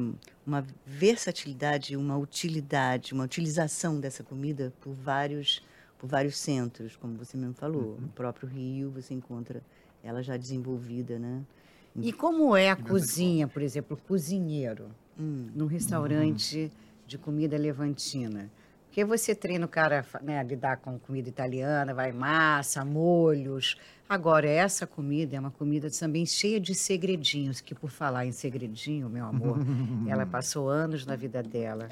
[0.45, 5.63] uma versatilidade, uma utilidade, uma utilização dessa comida por vários,
[5.97, 8.01] por vários centros, como você mesmo falou.
[8.01, 9.63] No próprio Rio você encontra
[10.03, 11.45] ela já desenvolvida, né?
[12.03, 14.87] E como é a cozinha, por exemplo, o cozinheiro
[15.19, 15.49] Hum.
[15.55, 16.71] num restaurante
[17.07, 18.51] de comida levantina?
[18.87, 23.77] Porque você treina o cara né, a lidar com comida italiana, vai massa, molhos.
[24.09, 29.09] Agora, essa comida é uma comida também cheia de segredinhos, que por falar em segredinho,
[29.09, 29.59] meu amor,
[30.09, 31.89] ela passou anos na vida dela,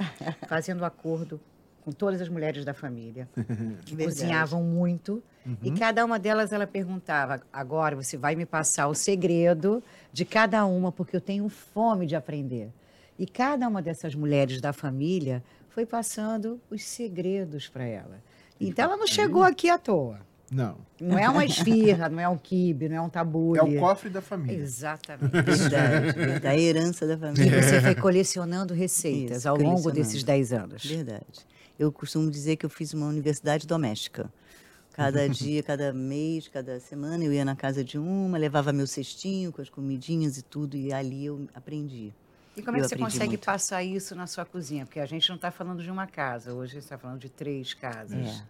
[0.48, 1.40] fazendo acordo
[1.88, 3.26] com todas as mulheres da família,
[3.86, 5.22] que cozinhavam muito.
[5.62, 10.66] E cada uma delas ela perguntava: agora você vai me passar o segredo de cada
[10.66, 12.70] uma, porque eu tenho fome de aprender.
[13.18, 18.22] E cada uma dessas mulheres da família foi passando os segredos para ela.
[18.60, 20.20] Então ela não chegou aqui à toa.
[20.50, 20.76] Não.
[21.00, 23.58] Não é uma esfirra, não é um quibe, não é um tabule.
[23.58, 24.58] É o cofre da família.
[24.58, 25.30] Exatamente.
[25.42, 26.46] Verdade, verdade.
[26.46, 27.62] A herança da E família.
[27.62, 30.84] você foi colecionando receitas Isso, ao longo desses 10 anos.
[30.84, 31.46] Verdade.
[31.78, 34.30] Eu costumo dizer que eu fiz uma universidade doméstica.
[34.94, 39.52] Cada dia, cada mês, cada semana eu ia na casa de uma, levava meu cestinho
[39.52, 42.12] com as comidinhas e tudo, e ali eu aprendi.
[42.56, 43.44] E como é que você consegue muito.
[43.44, 44.84] passar isso na sua cozinha?
[44.84, 47.28] Porque a gente não está falando de uma casa, hoje a gente está falando de
[47.28, 48.42] três casas.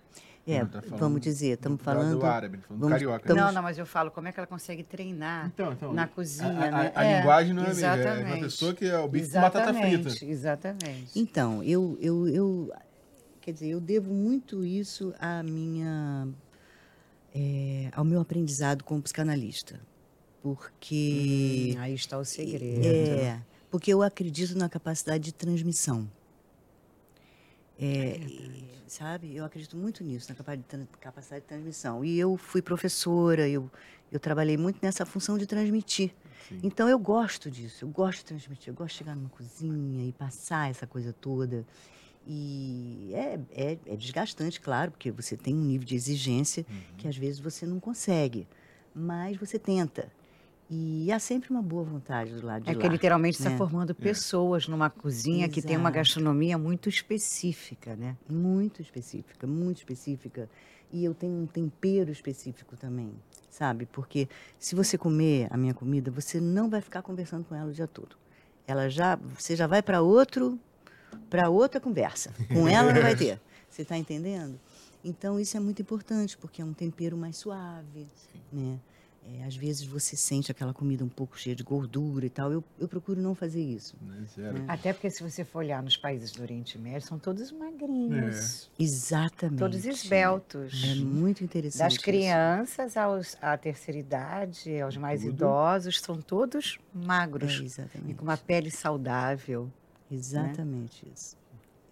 [0.46, 2.18] É, é tá falando vamos dizer, estamos do- falando.
[2.18, 3.16] Do árabe, falando do vamos- carioca.
[3.24, 6.06] estamos- Não, não, mas eu falo, como é que ela consegue treinar Então, então, na
[6.08, 6.92] cozinha, a, a- né?
[6.94, 7.86] a É, linguagem não é a mesma.
[7.86, 8.40] É uma exatamente.
[8.44, 10.24] pessoa que é o bife com batata Exatamente, frita.
[10.24, 11.10] Exatamente.
[11.20, 12.72] Então, eu, eu, eu,
[13.48, 16.28] quer dizer, eu devo muito isso à minha,
[17.34, 19.80] é, ao meu aprendizado como psicanalista,
[20.42, 22.84] porque Hum, aí está o segredo.
[22.84, 26.06] É, porque eu acredito na capacidade de transmissão.
[27.80, 28.20] É,
[28.86, 29.34] sabe?
[29.34, 32.04] Eu acredito muito nisso, na capacidade de transmissão.
[32.04, 33.70] E eu fui professora, eu,
[34.12, 36.10] eu trabalhei muito nessa função de transmitir.
[36.50, 36.60] Sim.
[36.62, 40.12] Então eu gosto disso, eu gosto de transmitir, eu gosto de chegar numa cozinha e
[40.12, 41.64] passar essa coisa toda.
[42.30, 46.66] E é, é, é desgastante, claro, porque você tem um nível de exigência
[46.98, 48.46] que às vezes você não consegue,
[48.94, 50.12] mas você tenta.
[50.70, 52.80] E há sempre uma boa vontade do lado de É lá.
[52.80, 53.56] que literalmente está né?
[53.56, 55.94] formando pessoas numa cozinha que tem uma Exato.
[55.94, 58.14] gastronomia muito específica, né?
[58.28, 60.50] Muito específica, muito específica.
[60.92, 63.10] E eu tenho um tempero específico também,
[63.48, 63.86] sabe?
[63.86, 67.72] Porque se você comer a minha comida, você não vai ficar conversando com ela o
[67.72, 68.16] dia todo.
[68.66, 70.58] Ela já, você já vai para outro,
[71.30, 72.32] para outra conversa.
[72.52, 73.40] Com ela não vai ter.
[73.68, 74.58] Você está entendendo?
[75.04, 78.06] Então isso é muito importante porque é um tempero mais suave,
[78.52, 78.78] né?
[79.30, 82.50] É, às vezes você sente aquela comida um pouco cheia de gordura e tal.
[82.50, 83.94] Eu, eu procuro não fazer isso.
[84.00, 84.64] Né, Zero.
[84.66, 89.58] Até porque se você for olhar nos países do Oriente Médio, são todos magrinhos, Exatamente.
[89.58, 90.82] todos esbeltos.
[90.82, 91.82] É muito interessante.
[91.82, 92.02] Das isso.
[92.02, 95.32] crianças aos, à terceira idade, aos mais Tudo.
[95.34, 98.14] idosos, são todos magros É, e exatamente.
[98.14, 99.70] com uma pele saudável.
[100.10, 101.36] Exatamente isso.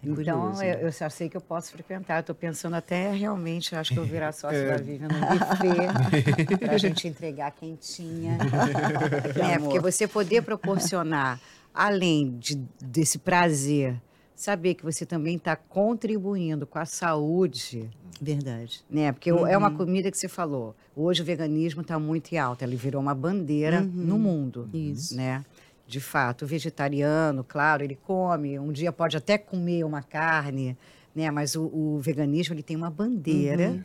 [0.03, 0.63] É Então, curioso.
[0.63, 2.19] eu, eu já sei que eu posso frequentar.
[2.19, 6.73] Estou pensando até realmente, acho que eu vou virar sócio da Vivian no buffet, para
[6.73, 8.37] a gente entregar quentinha.
[9.35, 9.55] né?
[9.55, 9.69] amor.
[9.69, 11.39] Porque você poder proporcionar,
[11.73, 13.99] além de, desse prazer,
[14.35, 17.89] saber que você também está contribuindo com a saúde,
[18.21, 18.81] Verdade.
[18.89, 19.11] né?
[19.11, 20.75] Porque é uma comida que você falou.
[20.95, 22.63] Hoje o veganismo está muito em alta.
[22.65, 25.15] Ele virou uma bandeira no mundo, Isso.
[25.15, 25.43] né?
[25.87, 28.59] De fato, o vegetariano, claro, ele come.
[28.59, 30.77] Um dia pode até comer uma carne,
[31.15, 31.31] né?
[31.31, 33.83] Mas o, o veganismo ele tem uma bandeira,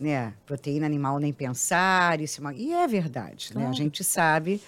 [0.00, 0.32] né?
[0.46, 3.66] Proteína animal nem pensar, isso e é verdade, né?
[3.66, 4.62] A gente sabe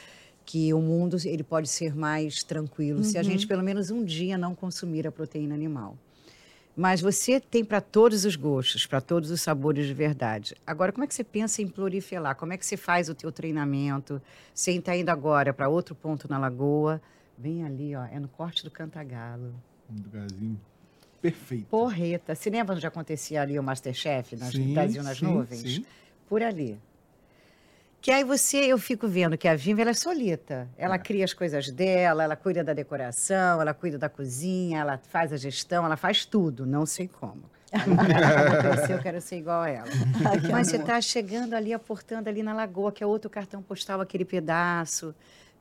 [0.45, 4.37] que o mundo ele pode ser mais tranquilo se a gente pelo menos um dia
[4.37, 5.97] não consumir a proteína animal.
[6.77, 10.57] Mas você tem para todos os gostos, para todos os sabores de verdade.
[10.67, 12.35] Agora, como é que você pensa em proliferar?
[12.35, 14.21] Como é que você faz o teu treinamento?
[14.53, 17.01] Você está indo agora para outro ponto na Lagoa,
[17.39, 19.55] bem ali, ó, é no corte do Cantagalo.
[19.89, 20.61] Um lugarzinho
[21.23, 21.67] perfeito.
[21.67, 22.35] Porreta.
[22.35, 25.61] Se lembra onde acontecia ali o Masterchef, nas, Sim, Brasil nas sim, nuvens?
[25.61, 25.87] sim.
[26.29, 26.79] Por ali.
[28.05, 30.69] Que aí você, eu fico vendo que a Vimba, ela é solita.
[30.77, 35.33] Ela cria as coisas dela, ela cuida da decoração, ela cuida da cozinha, ela faz
[35.33, 37.45] a gestão, ela faz tudo, não sei como.
[38.91, 39.89] Eu quero ser igual a ela.
[40.53, 44.27] Mas você está chegando ali, aportando ali na Lagoa, que é outro cartão postal, aquele
[44.27, 45.15] pedaço.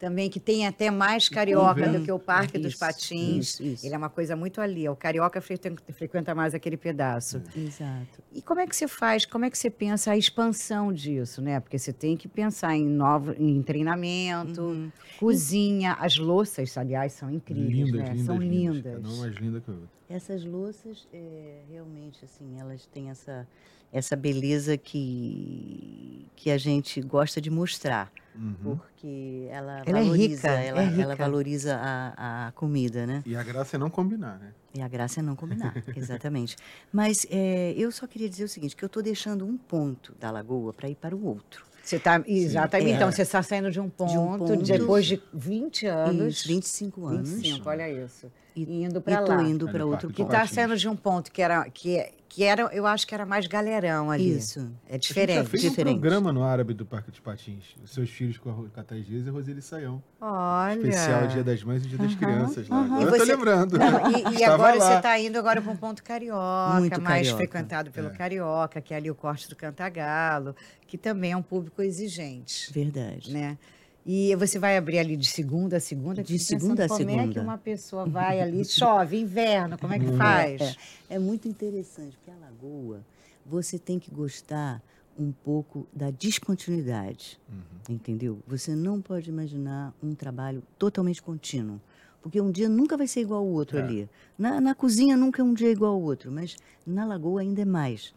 [0.04, 3.54] Também que tem até mais carioca do que o Parque dos Isso, Patins.
[3.54, 3.86] isso, isso.
[3.86, 4.90] Ele é uma coisa muito ali.
[4.90, 7.42] O carioca frequen- frequenta mais aquele pedaço.
[7.56, 8.22] Exato.
[8.34, 11.58] E como é que você faz, como é que você pensa a expansão disso, né?
[11.62, 14.92] Porque você tem que pensar em novo, em treinamento, Uhum.
[15.18, 18.10] cozinha, as louças, aliás, são incríveis, Lindas, né?
[18.10, 18.76] lindas, são lindas.
[18.76, 18.94] lindas.
[18.96, 19.90] Cada uma mais linda que a outra.
[20.10, 23.48] Essas louças, é, realmente, assim, elas têm essa,
[23.94, 28.12] essa beleza que, que a gente gosta de mostrar.
[28.36, 28.56] Uhum.
[28.78, 31.16] Porque ela, Ela é valoriza, rica, é ela, ela rica.
[31.16, 33.22] valoriza a, a comida, né?
[33.28, 34.52] E a graça é não combinar, né?
[34.74, 36.56] E a graça é não combinar, exatamente.
[36.92, 40.32] Mas é, eu só queria dizer o seguinte, que eu estou deixando um ponto da
[40.32, 41.64] lagoa para ir para o outro.
[41.84, 42.92] Você tá, exatamente.
[42.92, 42.96] É.
[42.96, 44.64] Então, você está saindo de um ponto, ponto.
[44.64, 46.38] depois de 20 anos.
[46.40, 47.30] Isso, 25 anos.
[47.30, 48.32] 25, olha isso.
[48.56, 49.44] E- indo E para estou lá.
[49.44, 50.34] indo para no outro Parque Que ponto.
[50.34, 53.26] está saindo de um ponto que era, que, é- que era, eu acho que era
[53.28, 54.36] mais galerão ali.
[54.38, 54.72] Isso.
[54.90, 55.36] É A diferente.
[55.36, 55.98] gente já fez diferente.
[55.98, 57.76] um programa no Árabe do Parque dos Patins.
[57.86, 60.02] Seus filhos com a com a Thais Dias e a Roseli Saião.
[60.20, 60.74] Olha.
[60.80, 62.82] Especial Dia das Mães e Dia das Crianças lá.
[62.84, 63.78] Agora E eu tô você- lembrando.
[63.78, 64.86] Não, e, e agora lá.
[64.88, 67.38] você está indo agora para um ponto carioca, Muito mais carioca.
[67.38, 68.12] frequentado pelo É.
[68.12, 70.56] carioca, que é ali o corte do Cantagalo,
[70.88, 73.32] que também é um público exigente, Verdade.
[73.32, 73.58] né?
[74.06, 76.24] E você vai abrir ali de segunda a segunda?
[76.24, 77.42] De segunda a como é que segunda.
[77.42, 80.76] uma pessoa vai ali, chove, inverno, como é que faz?
[81.10, 83.02] É, é muito interessante, porque a lagoa,
[83.46, 84.82] você tem que gostar
[85.18, 87.40] um pouco da descontinuidade,
[87.88, 88.40] entendeu?
[88.48, 91.80] Você não pode imaginar um trabalho totalmente contínuo,
[92.22, 93.82] porque um dia nunca vai ser igual ao outro É.
[93.82, 94.10] ali.
[94.38, 97.66] Na, na cozinha nunca é um dia igual ao outro, mas na lagoa ainda é
[97.66, 98.14] mais.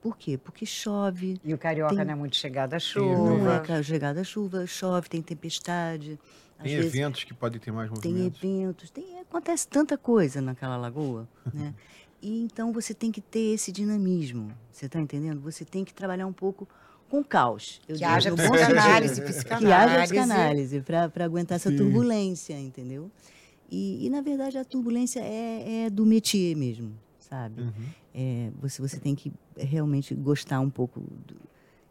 [0.00, 0.38] Por quê?
[0.38, 3.56] Porque chove, E o carioca Tem- não é muito chegado à não chuva.
[3.56, 6.18] é ca- chegada a chuva, chove, tem tempestade.
[6.58, 8.42] às Tem vezes- eventos que podem ter mais tem movimentos.
[8.44, 11.74] eventos, tem, acontece tanta coisa naquela lagoa, né?
[12.22, 15.40] E então você tem que ter esse dinamismo, você está entendendo?
[15.40, 16.68] Você tem que trabalhar um pouco
[17.08, 17.80] com caos.
[17.88, 19.44] eu Que digo, haja psicanálise, psicanálise.
[19.66, 21.76] Que haja psicanálise para aguentar essa Sim.
[21.78, 23.10] turbulência, entendeu?
[23.70, 27.62] E, e, na verdade, a turbulência é, é do métier mesmo, sabe?
[27.62, 27.72] Uhum.
[28.14, 31.00] É, você, você tem que realmente gostar um pouco.
[31.00, 31.36] Do,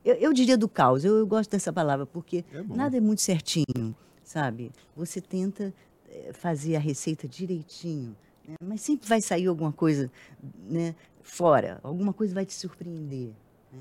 [0.03, 3.21] eu, eu diria do caos, eu, eu gosto dessa palavra, porque É nada é muito
[3.21, 4.71] certinho, sabe?
[4.95, 5.73] Você tenta
[6.10, 8.15] eh, fazer a receita direitinho,
[8.47, 8.55] né?
[8.63, 10.12] mas sempre vai sair alguma coisa
[10.67, 13.32] né, fora, alguma coisa vai te surpreender.
[13.71, 13.79] né?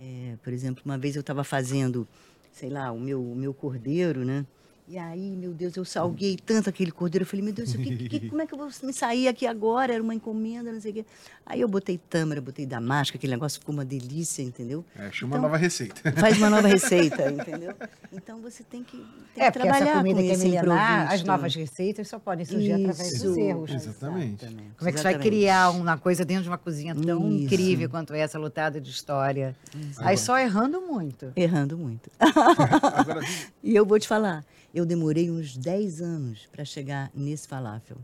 [0.00, 2.06] É, por exemplo, uma vez eu estava fazendo,
[2.52, 4.44] sei lá, o meu, o meu cordeiro, né?
[4.86, 7.22] E aí, meu Deus, eu salguei tanto aquele cordeiro.
[7.22, 9.46] Eu falei, meu Deus, o que, que- como é que eu vou me sair aqui
[9.46, 9.94] agora?
[9.94, 11.06] Era uma encomenda, não sei o quê.
[11.46, 14.84] Aí eu botei tâmara, botei damasco, aquele negócio ficou uma delícia, entendeu?
[14.94, 16.12] É, achei uma Então- nova receita.
[16.20, 17.74] Faz uma nova receita, entendeu?
[18.12, 18.98] Então você tem que,
[19.34, 22.44] tem É, que trabalhar essa comida com que é milenar, as novas receitas só podem
[22.44, 23.70] surgir através dos Isso, erros.
[23.72, 24.44] Exatamente.
[24.44, 27.44] exatamente, Como é que você vai criar uma coisa dentro de uma cozinha tão Isso.
[27.44, 29.56] incrível quanto essa, lotada de história?
[29.96, 31.32] Aí só errando muito.
[31.34, 32.10] Errando muito.
[32.20, 33.20] Agora,
[33.62, 37.96] E eu vou te falar, eu demorei uns 10 anos para chegar nesse falafel.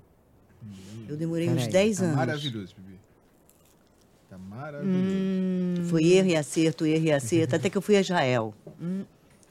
[1.09, 2.17] Eu demorei uns Peraí, 10 tá anos.
[2.17, 2.99] maravilhoso, Bibi.
[4.29, 4.99] Tá maravilhoso.
[4.99, 5.85] Hum.
[5.89, 8.55] Foi erro e acerto, erro e acerto, até que eu fui a Israel.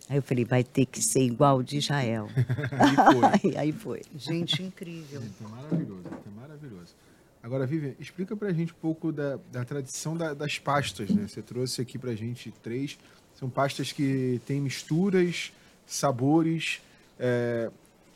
[0.07, 2.27] Aí eu falei, vai ter que ser igual de Israel.
[2.79, 3.51] Aí foi.
[3.51, 4.01] aí, aí foi.
[4.15, 5.21] Gente, incrível.
[5.41, 6.95] Tá maravilhoso, tá maravilhoso.
[7.43, 11.27] Agora, Vivian, explica pra gente um pouco da, da tradição da- das pastas, né?
[11.27, 12.97] Você trouxe aqui pra gente três.
[13.35, 15.51] São pastas que têm misturas,
[15.85, 16.81] sabores.
[17.19, 17.69] É,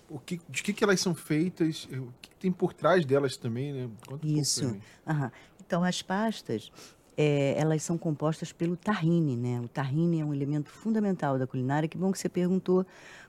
[0.10, 3.72] o que, de que, que elas são feitas, o que, tem por trás delas também,
[3.72, 3.90] né?
[4.06, 4.76] Conta Isso.
[5.66, 6.72] Então, as pastas,
[7.18, 9.62] é, elas são compostas pelo tahine, né?
[9.62, 11.88] O tahine é um elemento fundamental da culinária.
[11.88, 12.86] Que bom que você perguntou,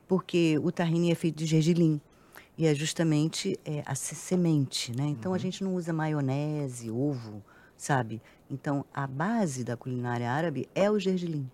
[0.08, 2.00] porque o tahine é feito de gergelim.
[2.58, 5.06] E é justamente é, a se- semente, né?
[5.06, 7.42] Então, a gente não usa maionese, ovo,
[7.76, 8.20] sabe?
[8.50, 11.48] Então, a base da culinária árabe é o gergelim.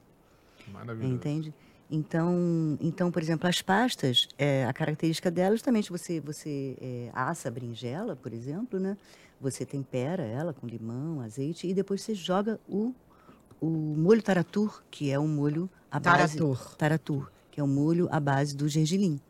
[0.73, 1.15] Maravilhoso.
[1.15, 1.55] Entende?
[1.91, 7.49] Então, então, por exemplo, as pastas, é, a característica delas, justamente você, você é, assa
[7.49, 8.97] a berinjela, por exemplo, né?
[9.41, 12.95] Você tempera ela com limão, azeite e depois você joga o,
[13.61, 16.37] o molho taratur, que é um molho à base...
[16.39, 16.77] Taratur.
[16.77, 19.21] Taratur, que é um molho à base do gergelim,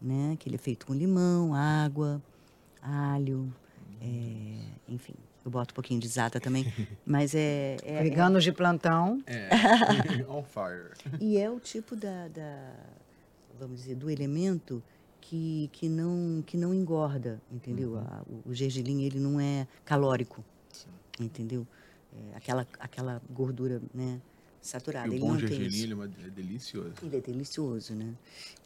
[0.00, 0.36] né?
[0.40, 2.20] Que ele é feito com limão, água,
[2.82, 3.52] alho,
[4.00, 5.14] é, enfim.
[5.44, 6.64] Eu boto um pouquinho de zata também,
[7.04, 7.76] mas é...
[7.82, 9.22] é- é- Veganos de plantão.
[9.26, 9.48] É.
[10.28, 10.92] On fire.
[11.20, 12.74] e é o tipo da, da-
[13.58, 14.82] vamos dizer, do elemento
[15.20, 17.98] que, que, não, que não engorda, entendeu?
[17.98, 20.44] A- o, o gergelim, ele não é calórico,
[21.18, 21.66] entendeu?
[22.34, 24.20] É aquela, aquela gordura, né,
[24.60, 25.08] saturada.
[25.08, 26.92] E o ele bom gergelim ele é, é delicioso.
[27.02, 28.14] Ele é delicioso, né?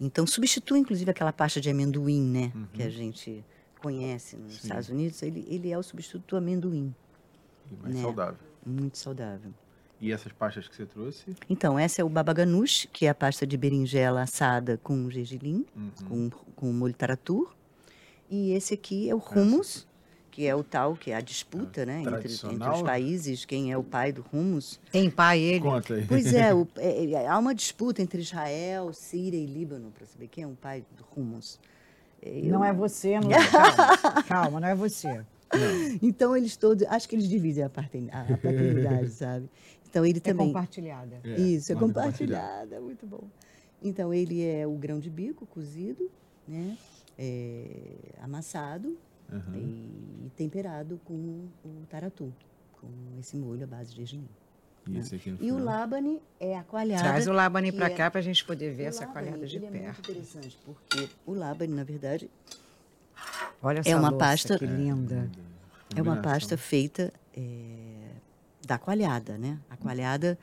[0.00, 2.52] Então, substitui, inclusive, aquela pasta de amendoim, né?
[2.74, 3.42] Que a gente
[3.80, 4.54] conhece nos.
[4.54, 4.60] Sim.
[4.62, 5.22] Estados Unidos.
[5.22, 6.94] Ele, ele é o substituto do amendoim.
[7.70, 8.02] E mais Né?
[8.02, 8.38] saudável.
[8.64, 9.52] Muito saudável.
[10.00, 11.24] E essas pastas que você trouxe?
[11.48, 15.64] Então, essa é o baba ganoush, que é a pasta de berinjela assada com gergelim,
[15.74, 15.90] Uhum.
[16.30, 17.54] com, com molho taratur.
[18.30, 19.86] E esse aqui é o hummus,
[20.30, 22.00] que é o tal, que é a disputa, né?
[22.02, 24.78] Entre, entre os países, quem é o pai do hummus.
[24.92, 25.60] Tem pai ele.
[25.60, 26.04] Conta aí.
[26.06, 30.26] Pois é, o- é, é, há uma disputa entre Israel, Síria e Líbano, para saber
[30.28, 31.58] quem é o pai do hummus.
[32.44, 34.22] Não é você, não calma.
[34.24, 35.24] calma, não é você.
[36.02, 39.48] Então, eles todos, acho que eles dividem a, parten- a, a paternidade, sabe?
[39.88, 40.46] Então, ele É também...
[40.48, 41.20] compartilhada.
[41.24, 43.22] É, Isso, é manda compartilhada, muito bom.
[43.82, 46.10] Então, ele é o grão de bico cozido,
[46.46, 46.76] né?
[47.18, 48.96] É, amassado
[49.32, 49.56] Uhum.
[50.26, 51.14] e temperado com
[51.64, 52.32] o taratu,
[52.80, 52.86] com
[53.18, 54.28] esse molho à base de gergelim.
[54.88, 57.02] E no E o labane é a coalhada.
[57.02, 57.32] Traz o
[57.72, 59.82] pra é- cá pra gente poder ver o essa labane, coalhada de ele é muito
[59.82, 60.10] perto.
[60.12, 62.30] interessante, porque o labane, na verdade,
[63.62, 65.14] Olha É essa uma louça, pasta- Que linda.
[65.14, 66.22] é uma Combinação.
[66.22, 68.10] pasta feita é,
[68.66, 69.58] da coalhada, né?
[69.70, 70.38] A coalhada,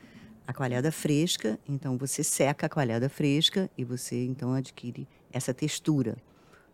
[0.46, 6.16] a coalhada fresca, então você seca a coalhada fresca e você então adquire essa textura.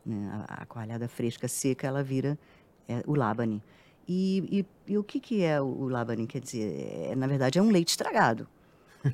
[0.04, 0.44] Né?
[0.48, 2.38] A, a coalhada fresca seca, ela vira
[2.88, 3.62] é, o labane.
[4.08, 6.26] E, e- e o que, que é o, labane?
[6.26, 8.48] Quer dizer, é, na verdade é um leite estragado.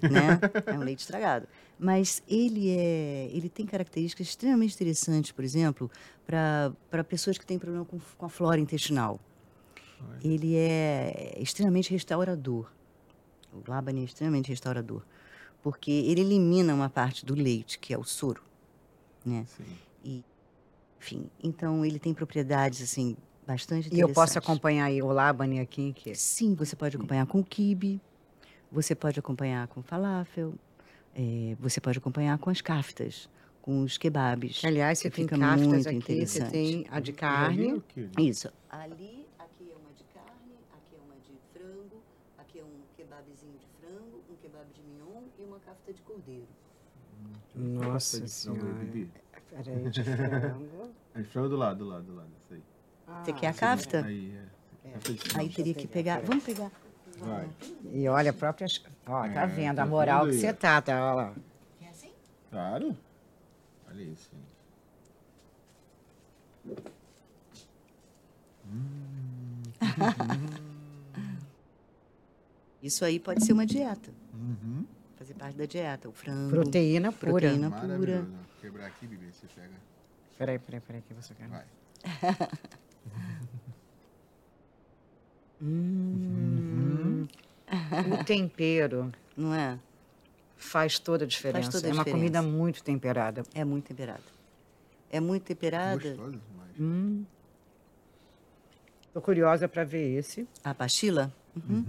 [0.02, 0.40] né?
[0.66, 1.46] É um leite estragado.
[1.78, 5.90] Mas ele é, ele tem características extremamente interessantes, por exemplo,
[6.26, 9.20] para pessoas que têm problema com, com a flora intestinal.
[10.22, 12.70] Ele é extremamente restaurador.
[13.52, 15.02] O Laban é extremamente restaurador,
[15.62, 18.42] porque ele elimina uma parte do leite, que é o soro,
[19.24, 19.46] né?
[19.46, 20.22] Sim.
[21.00, 23.16] Enfim, então ele tem propriedades assim
[23.46, 27.42] bastante E eu posso acompanhar aí o Labani aqui, que Sim, você pode acompanhar com
[27.42, 28.00] quibe,
[28.70, 30.54] você pode acompanhar com falafel,
[31.14, 33.28] eh, você pode acompanhar com as kaftas,
[33.62, 34.58] com os kebabs.
[34.60, 37.82] que, aliás, você tem fica kaftas muito aqui, você tem a de ali carne.
[38.18, 38.52] Isso.
[38.68, 42.02] Ali, aqui é uma de carne, aqui é uma de frango,
[42.38, 46.48] aqui é um kebabzinho de frango, um kebab de mignon e uma kafta de cordeiro.
[47.54, 48.84] Nossa de frango aí, Senhora.
[48.84, 49.10] Bibi?
[49.50, 50.90] Peraí, de frango.
[51.14, 52.30] A de frango do lado, do lado, do lado.
[52.44, 52.62] Isso aí.
[53.24, 54.04] Você quer a Ah, kafta?
[54.04, 54.36] Aí,
[54.84, 54.98] é.
[54.98, 56.20] De Aí teria que pegar.
[56.22, 56.70] Vamos pegar.
[57.18, 57.48] Vai.
[57.92, 58.66] E olha a própria.
[59.06, 61.12] Ó, tá É, vendo tá a moral vendo que você tá, tá?
[61.12, 61.34] Ó lá.
[61.78, 62.10] Quer assim?
[62.50, 62.96] Claro.
[63.88, 64.56] Olha isso, gente.
[72.82, 74.10] Isso aí pode ser uma dieta.
[74.34, 74.84] Uhum.
[75.16, 76.08] Fazer parte da dieta.
[76.08, 76.50] O frango.
[76.50, 77.32] Proteína pura.
[77.32, 77.70] Proteína.
[77.70, 78.26] pura.
[78.60, 79.74] Quebrar aqui, Bibi, você pega.
[80.38, 81.48] Peraí, peraí, peraí, que você quer.
[81.48, 81.64] Vai.
[85.62, 87.26] Hum.
[88.20, 89.78] O tempero Não é?
[90.56, 91.70] faz toda a diferença.
[91.70, 92.18] toda a é uma diferença.
[92.18, 93.42] comida muito temperada.
[93.54, 94.22] É muito temperada.
[95.10, 95.96] É muito temperada.
[96.08, 96.70] Gostoso demais.
[96.80, 97.24] Hum.
[99.12, 100.46] Tô curiosa para ver esse.
[100.62, 101.32] A pastila?
[101.56, 101.84] Uhum.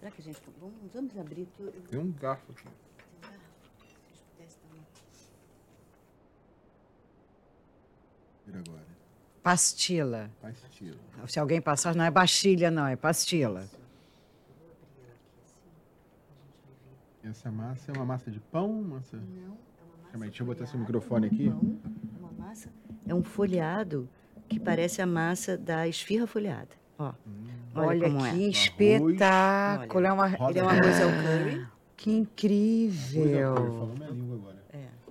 [0.00, 0.40] Será que a gente.
[0.60, 1.46] Vamos, vamos abrir.
[1.60, 2.66] eu- Tem um garfo aqui.
[8.48, 8.89] agora.
[9.42, 10.30] Pastila.
[10.40, 10.96] Pastila.
[11.26, 13.68] Se alguém passar, não é bastilha, não, é pastila.
[17.22, 18.82] Essa massa é uma massa de pão?
[18.82, 19.16] Massa...
[19.16, 20.10] Não, é uma massa.
[20.10, 21.50] Calma aí, deixa eu botar esse microfone aqui.
[21.50, 21.78] pão.
[21.84, 22.68] É uma massa.
[23.06, 24.08] É um folhado
[24.48, 26.68] que parece a massa da esfirra folhada.
[26.98, 27.12] Ó.
[27.74, 28.48] Olha, Olha, como que é.
[28.48, 29.98] espetáculo.
[29.98, 30.50] Olha, é uma...
[30.50, 31.66] Ele é um arroz ao curry.
[31.96, 33.54] Que Coisa boa, incrível.
[33.54, 34.59] Falou minha língua agora.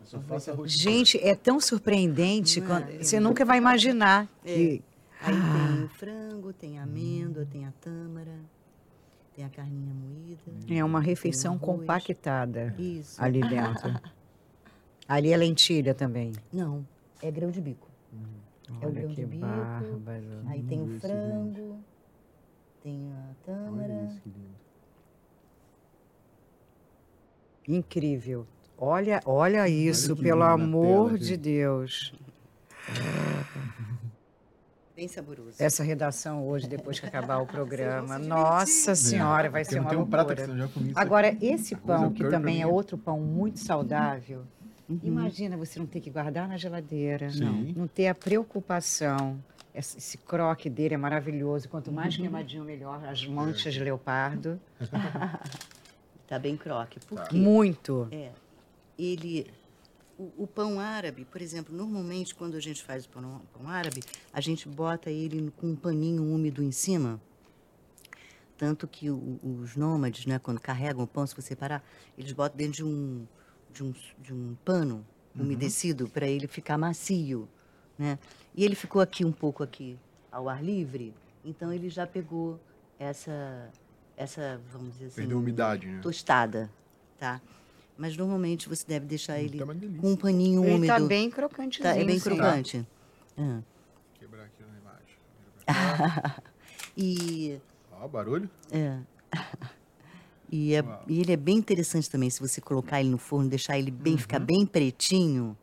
[0.10, 0.18] É.
[0.18, 2.60] Só faço arroz Gente, é tão surpreendente.
[2.60, 2.66] É?
[2.66, 4.82] quando- você nunca vai imaginar que.
[5.22, 8.40] Aí tem o frango, tem a amêndoa, tem a tâmara,
[9.36, 10.42] tem a carninha moída.
[10.74, 13.22] É uma refeição compactada Isso.
[13.22, 13.94] ali dentro.
[15.08, 16.32] ali é lentilha também.
[16.54, 16.88] Não,
[17.22, 17.88] é grão de bico.
[18.82, 19.46] É o grão de bico.
[19.46, 20.42] bárbaro.
[20.48, 21.80] Aí tem o frango,
[22.82, 24.10] tem a tâmara.
[27.68, 28.48] Incrível.
[28.82, 31.38] Olha, olha isso, que pelo amor tela, de gente.
[31.38, 32.14] Deus.
[34.96, 35.56] Bem saboroso.
[35.60, 38.18] Essa redação hoje, depois que acabar o programa.
[38.20, 40.34] Nossa Senhora, vai ser uma um loucura.
[40.44, 44.44] isso Agora, esse Arroz pão, é que também é outro pão muito saudável,
[44.90, 45.00] Uhum.
[45.04, 47.74] imagina você não ter que guardar na geladeira, Sim.
[47.78, 49.38] não, ter a preocupação.
[49.74, 51.70] Esse, esse croque dele é maravilhoso.
[51.70, 52.22] Quanto mais Uhum.
[52.22, 53.00] queimadinho, melhor.
[53.08, 54.60] As manchas de leopardo.
[56.28, 57.00] Tá bem croque.
[57.08, 57.26] Por Tá.
[57.28, 57.38] quê?
[57.38, 58.08] Muito.
[58.12, 58.30] É,
[59.00, 59.48] ele,
[60.18, 64.02] o, o pão árabe, por exemplo, normalmente quando a gente faz o pão, pão árabe,
[64.34, 67.20] a gente bota ele com um paninho úmido em cima.
[68.58, 71.82] Tanto que o- os nômades, né, quando carregam o pão, se você parar,
[72.18, 73.26] eles botam dentro de um,
[73.72, 77.48] de um, de um pano umedecido para ele ficar macio,
[77.98, 78.20] né?
[78.54, 79.98] E ele ficou aqui um pouco aqui
[80.30, 81.14] ao ar livre,
[81.46, 82.60] então ele já pegou
[82.98, 83.70] essa,
[84.18, 86.02] essa vamos dizer assim, Perdeu umidade, né?
[86.02, 86.70] tostada,
[87.18, 87.42] tá?
[88.00, 90.88] Mas normalmente você deve deixar ele Tá com um paninho Ele úmido.
[90.94, 91.84] tá bem crocantezinho.
[91.84, 92.88] Tá, é bem crocante.
[93.38, 93.60] Ah.
[94.18, 96.42] Quebrar aqui na imagem.
[96.98, 97.60] E,
[97.92, 98.50] Ó, barulho.
[98.72, 98.98] é.
[100.52, 103.78] E, é- e ele é bem interessante também, se você colocar ele no forno, deixar
[103.78, 105.56] ele bem, ficar bem pretinho,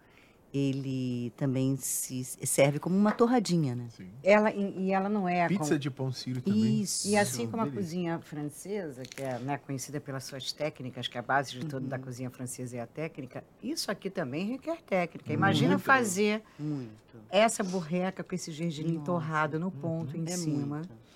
[0.57, 3.88] ele também se serve como uma torradinha, né?
[3.96, 4.09] Sim.
[4.22, 5.46] Ela, e e ela não é...
[5.48, 6.80] Pizza como- de pão sírio também.
[6.82, 7.09] Isso.
[7.09, 7.82] E assim como a delícia.
[7.82, 11.82] cozinha francesa, que é né, conhecida pelas suas técnicas, que é a base de toda
[11.84, 11.88] Uhum.
[11.88, 15.32] da cozinha francesa é a técnica, isso aqui também requer técnica.
[15.32, 17.16] Imagina fazer Muito.
[17.30, 19.04] essa borreca com esse gergelim Nossa.
[19.07, 20.76] torrado no ponto em É cima.
[20.78, 21.07] muito.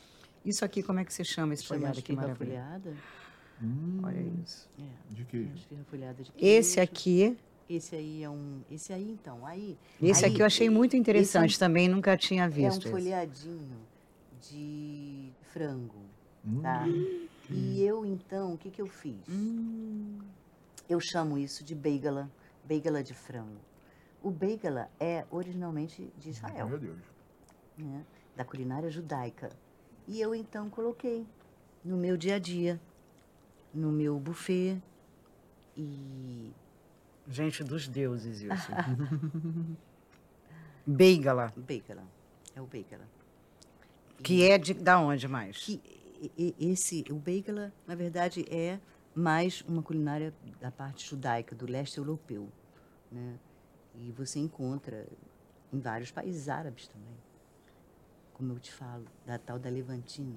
[0.44, 2.56] Isso aqui, como é que você chama esse folhado aqui maravilhoso?
[2.60, 2.94] folhada.
[3.62, 4.68] Hum, Olha isso.
[4.78, 4.82] É,
[5.14, 5.50] De queijo.
[5.54, 6.80] esfirra folhada de Esse queijo.
[6.80, 7.36] aqui,
[7.70, 8.62] Esse aí é um...
[8.70, 9.78] Esse aí, então, aí...
[10.02, 12.80] esse aí, aqui eu achei muito interessante, esse também nunca tinha É um visto.
[12.82, 12.90] esse.
[12.90, 13.78] folhadinho
[14.42, 16.00] de frango,
[16.44, 16.84] Hum, tá?
[17.48, 19.14] E eu, então, o que, que eu fiz?
[19.28, 20.18] Hum,
[20.88, 22.28] Eu chamo isso de beigala,
[22.64, 23.60] beigala de frango.
[24.22, 26.98] O beigala é originalmente de Israel, Meu Deus.
[27.78, 28.04] né?
[28.36, 29.50] da culinária judaica.
[30.08, 31.24] E eu, então, coloquei
[31.84, 32.80] no meu dia a dia,
[33.72, 34.82] no meu buffet.
[35.76, 36.50] E
[37.30, 38.70] gente dos deuses, isso.
[40.86, 42.02] Beigala, beigala,
[42.54, 43.06] é o beigala.
[44.22, 45.56] que é de da onde mais?
[45.58, 45.80] que
[46.36, 48.78] e- e- esse o beigala na verdade é
[49.14, 52.48] mais uma culinária da parte judaica do leste europeu
[53.10, 53.34] né
[53.94, 55.06] e você encontra
[55.72, 57.14] em vários países árabes também
[58.34, 60.36] como eu te falo da tal da levantina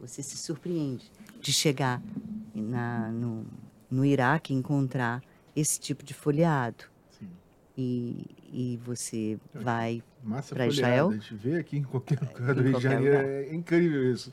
[0.00, 1.10] você se surpreende
[1.40, 2.02] de chegar
[2.54, 3.46] na, no,
[3.90, 5.22] no Iraque e encontrar
[5.54, 6.84] esse tipo de folheado
[7.18, 7.28] Sim.
[7.76, 9.62] e, e você Então,
[10.52, 10.72] vai folhada.
[10.72, 11.08] Israel?
[11.10, 13.16] A gente vê aqui em qualquer lugar do Rio de Janeiro.
[13.18, 13.24] lugar.
[13.24, 14.32] É incrível isso.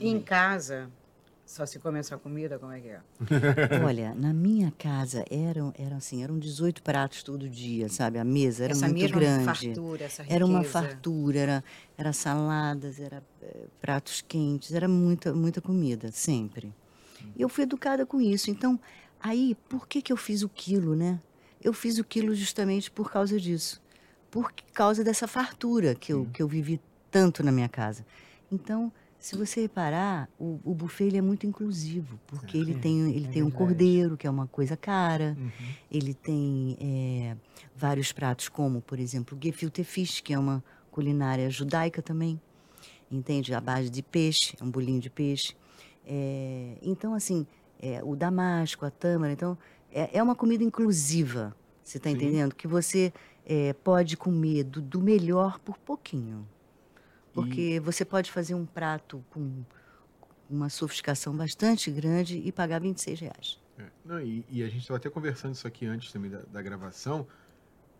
[0.00, 0.90] Em casa,
[1.46, 3.00] só se come essa comida, como é que é?
[3.84, 8.18] Olha, na minha casa eram, eram assim, eram 18 pratos todo dia, sabe?
[8.18, 9.44] A mesa era essa muito mesma grande.
[9.44, 10.36] fartura, essa riqueza.
[10.36, 11.64] Era uma fartura, era,
[11.96, 16.74] era saladas, era eh, pratos quentes, era muita, muita comida, sempre.
[17.34, 18.50] E eu fui educada com isso.
[18.50, 18.78] Então,
[19.20, 21.20] aí, por que, que eu fiz o quilo, né?
[21.62, 23.82] Eu fiz o quilo justamente por causa disso.
[24.30, 28.04] Por causa dessa fartura que eu, que eu vivi tanto na minha casa.
[28.52, 33.26] Então, se você reparar, o, o buffet ele é muito inclusivo, porque ele tem, ele
[33.26, 35.50] é tem um cordeiro, que é uma coisa cara, Uhum.
[35.90, 37.36] ele tem eh,
[37.74, 42.40] vários pratos, como, por exemplo, o gefilte fish, que é uma culinária judaica também,
[43.10, 43.54] entende?
[43.54, 45.56] A base de peixe, é um bolinho de peixe.
[46.06, 47.46] Eh, então, assim,
[47.80, 49.56] eh, o damasco, a tâmara, então,
[49.90, 52.54] é, é uma comida inclusiva, você está entendendo?
[52.54, 53.12] Que você
[53.46, 56.46] eh, pode comer do, do melhor por pouquinho.
[57.32, 59.62] Porque você pode fazer um prato com
[60.48, 63.60] uma sofisticação bastante grande e pagar 26 reais.
[63.78, 63.84] É.
[64.04, 67.26] Não, e, e a gente estava até conversando isso aqui antes também da, da gravação.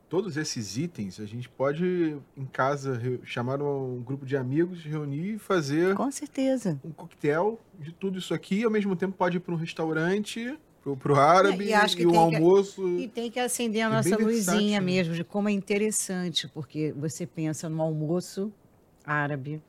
[0.08, 5.38] Todos esses itens a gente pode em casa chamar um grupo de amigos, reunir e
[5.38, 6.78] fazer Com certeza.
[6.84, 8.62] um coquetel de tudo isso aqui.
[8.62, 12.06] Ao mesmo tempo pode ir para um restaurante, pro, pro árabe, e e um tem
[12.10, 12.88] que- almoço.
[12.98, 14.86] E tem que acender a É nossa luzinha né?
[14.86, 18.52] mesmo, de como é interessante, porque você pensa no almoço
[19.04, 19.60] árabe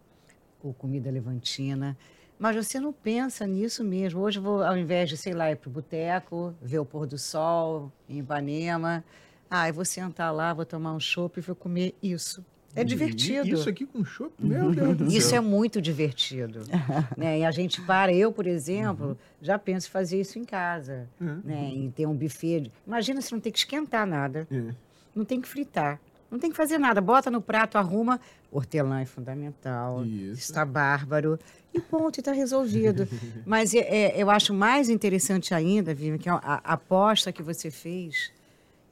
[0.63, 1.97] ou comida levantina,
[2.37, 4.21] mas você não pensa nisso mesmo.
[4.21, 7.17] Hoje vou, ao invés de, sei lá, ir para o boteco, ver o pôr do
[7.17, 9.03] sol em Ipanema,
[9.49, 12.43] Ah, eu vou sentar lá, vou tomar um chopp e vou comer isso.
[12.75, 13.47] É divertido.
[13.47, 14.31] Isso aqui com chopp?
[14.37, 15.37] Meu Deus do Isso céu.
[15.37, 16.59] é muito divertido.
[17.17, 17.39] né?
[17.39, 21.07] E a gente para, eu, por exemplo, já penso em fazer isso em casa.
[21.19, 21.41] Uhum.
[21.43, 21.71] Né?
[21.73, 22.61] Em ter um buffet.
[22.61, 24.73] de- Imagina se não tem que esquentar nada, É.
[25.15, 25.99] não tem que fritar.
[26.29, 26.99] Não tem que fazer nada.
[27.01, 28.19] Bota no prato, arruma.
[28.51, 30.05] Hortelã é fundamental.
[30.05, 30.41] Isso.
[30.41, 31.39] Está bárbaro.
[31.73, 33.07] E ponto, e está resolvido.
[33.45, 37.71] Mas é- é, eu acho mais interessante ainda, Vivian, que a, a aposta que você
[37.71, 38.31] fez,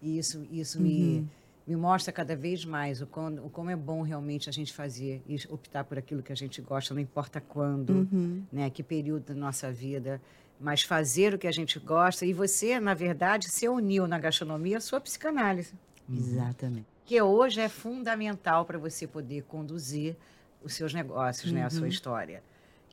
[0.06, 1.28] e isso, isso me,
[1.66, 5.20] me mostra cada vez mais o, quando, o como é bom realmente a gente fazer
[5.28, 8.08] e optar por aquilo que a gente gosta, não importa quando,
[8.54, 10.22] né, que período da nossa vida,
[10.60, 12.24] mas fazer o que a gente gosta.
[12.24, 15.74] E você, na verdade, se uniu na gastronomia a sua psicanálise
[16.08, 16.86] Exatamente.
[17.04, 20.16] que hoje é fundamental para você poder conduzir
[20.64, 22.44] os seus negócios, né, a sua história.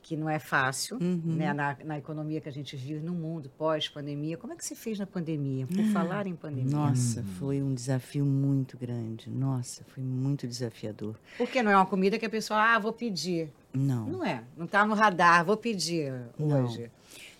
[0.03, 4.37] Que não é fácil, né, na, na economia que a gente vive no mundo pós-pandemia.
[4.37, 5.65] Como é que se fez na pandemia?
[5.65, 6.69] Por falar em pandemia.
[6.69, 9.29] Nossa, foi um desafio muito grande.
[9.29, 11.15] Nossa, foi muito desafiador.
[11.37, 13.49] Porque não é uma comida que a pessoa, ah, vou pedir.
[13.73, 14.05] Não.
[14.05, 16.65] Não é, não está no radar, vou pedir Não.
[16.65, 16.91] hoje.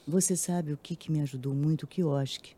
[0.07, 1.83] Você sabe o que, que me ajudou muito?
[1.83, 2.55] O quiosque.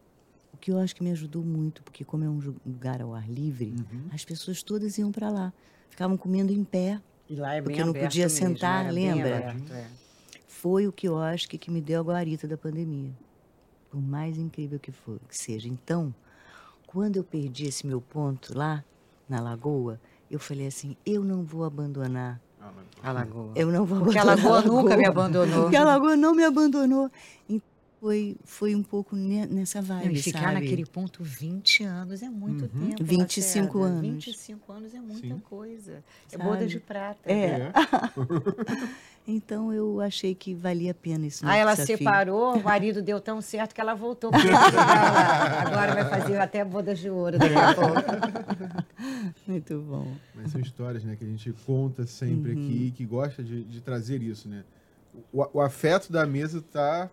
[0.53, 3.73] O quiosque me ajudou muito, porque como é um lugar ao ar livre,
[4.13, 5.53] as pessoas todas iam para lá.
[5.89, 7.01] Ficavam comendo em pé.
[7.29, 9.37] E lá é bem Porque não aberto podia mesmo, sentar, bem lembra?
[9.37, 9.87] aberto, é.
[10.47, 13.11] Foi o quiosque que me deu a guarita da pandemia.
[13.89, 15.67] Por mais incrível que, for, que seja.
[15.67, 16.13] Então,
[16.85, 18.83] quando eu perdi esse meu ponto lá,
[19.27, 19.99] na lagoa,
[20.29, 22.39] eu falei assim, eu não vou abandonar
[23.01, 23.51] A lagoa.
[23.55, 25.61] Eu não vou Porque a abandonar lagoa nunca me abandonou.
[25.63, 27.11] Porque a lagoa não me abandonou.
[27.47, 27.74] Então,
[28.05, 30.53] foi, foi um pouco ne- nessa Não, vibe, e ficar sabe?
[30.53, 33.03] naquele ponto 20 anos é muito tempo.
[33.03, 33.97] 25 Lacerda.
[33.99, 34.25] anos.
[34.25, 35.39] 25 anos é muita Sim.
[35.39, 36.03] coisa.
[36.31, 36.43] É Sabe?
[36.43, 37.19] boda de prata.
[37.25, 37.35] É.
[37.35, 37.71] É.
[39.27, 41.43] Então, eu achei que valia a pena isso.
[41.47, 41.97] Aí ela desafio.
[41.97, 44.29] separou, o marido deu tão certo que ela voltou.
[44.31, 48.85] Agora vai fazer até bodas de ouro daqui a pouco.
[49.47, 50.13] Muito bom.
[50.35, 52.61] Mas são histórias né, que a gente conta sempre Uhum.
[52.65, 54.63] aqui e que gosta de, de trazer isso, né?
[55.33, 57.09] O, o afeto da mesa tá.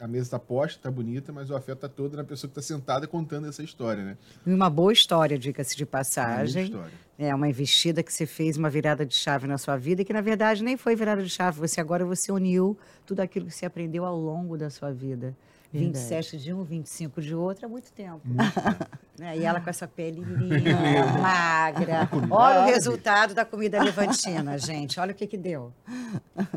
[0.00, 2.62] A mesa tá posta, tá bonita, mas o afeto tá todo na pessoa que tá
[2.62, 4.16] sentada contando essa história, né?
[4.46, 6.64] E uma boa história, diga-se de Uma linda passagem.
[6.64, 6.92] história.
[7.18, 10.12] É uma investida que você fez, uma virada de chave na sua vida, e que
[10.14, 11.60] na verdade nem foi virada de chave.
[11.60, 15.36] Você agora você uniu tudo aquilo que você aprendeu ao longo da sua vida.
[15.70, 15.98] Verdade.
[15.98, 18.20] 27 de um, 25 de outro, é muito tempo.
[18.24, 18.86] Muito tempo.
[19.18, 19.36] Né?
[19.38, 22.08] E ela com essa pele linda, magra.
[22.30, 24.98] Olha o resultado da comida levantina, gente.
[24.98, 25.74] Olha o que que deu.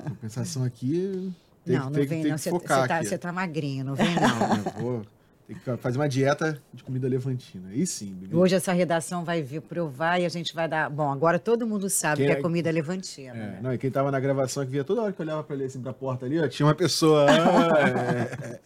[0.08, 1.30] Compensação aqui.
[1.66, 2.38] Tem não, que, não tem, vem tem não.
[2.38, 3.06] que Você tá, aqui.
[3.08, 4.56] você tá magrinho, não vem não.
[4.58, 5.06] Eu vou
[5.48, 7.70] ter que fazer uma dieta de comida levantina.
[7.70, 8.36] Aí sim, Bibi.
[8.36, 10.90] Hoje essa redação vai vir provar e a gente vai dar...
[10.90, 13.34] Bom, agora todo mundo sabe Quem que é- é comida levantina.
[13.34, 13.60] É, né?
[13.62, 15.66] não, e quem tava na gravação que via toda hora que eu olhava pra ele
[15.66, 17.26] assim pra porta ali, ó, tinha uma pessoa.
[17.30, 18.60] é, é.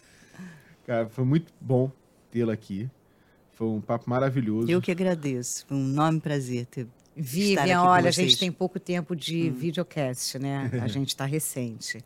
[0.85, 1.91] Cara, foi muito bom
[2.31, 2.89] tê-la aqui.
[3.53, 4.69] Foi um papo maravilhoso.
[4.69, 5.65] Eu que agradeço.
[5.67, 9.15] Foi um enorme prazer ter estar aqui Vivian, com olha, a gente tem pouco tempo
[9.15, 9.53] de Hum.
[9.53, 10.69] videocast, né?
[10.81, 12.03] A gente está recente.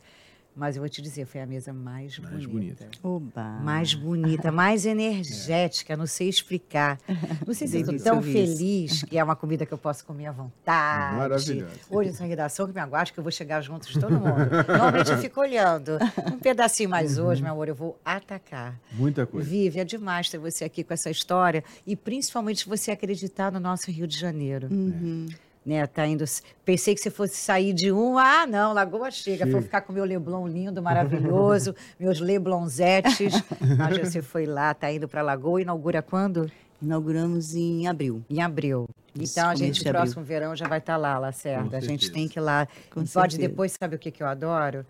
[0.53, 2.83] Mas eu vou te dizer, foi a mesa mais, Mais bonita.
[2.83, 2.89] bonita.
[3.01, 3.43] Oba!
[3.63, 6.99] Mais bonita, mais energética, não sei explicar.
[7.47, 8.57] Não sei se eu estou tão ouvir isso.
[8.57, 11.15] feliz que é uma comida que eu posso comer à vontade.
[11.17, 11.71] Maravilhosa.
[11.89, 14.49] Hoje essa redação que me aguarde, que eu vou chegar junto de todo mundo.
[14.67, 15.97] Normalmente eu fico olhando.
[16.31, 17.27] Um pedacinho mais Uhum.
[17.27, 18.77] hoje, meu amor, eu vou atacar.
[18.91, 19.49] Muita coisa.
[19.49, 23.89] Vive, é demais ter você aqui com essa história e principalmente você acreditar no nosso
[23.89, 24.67] Rio de Janeiro.
[24.69, 25.27] Uhum.
[25.63, 26.25] Né, tá indo.
[26.65, 28.17] Pensei que você fosse sair de um.
[28.17, 29.45] Ah, não, Lagoa chega.
[29.45, 33.33] Vou ficar com meu Leblon lindo, maravilhoso, meus Leblonzetes.
[33.77, 35.61] Mas você foi lá, tá indo para Lagoa.
[35.61, 36.49] Inaugura quando?
[36.81, 38.23] Inauguramos em abril.
[38.27, 38.89] Em abril.
[39.15, 41.77] Isso, Então a gente, próximo verão, já vai estar lá, Lacerda.
[41.77, 42.67] A gente tem que ir lá.
[42.89, 43.41] Com Pode certeza.
[43.41, 44.83] depois, sabe o que, que eu adoro?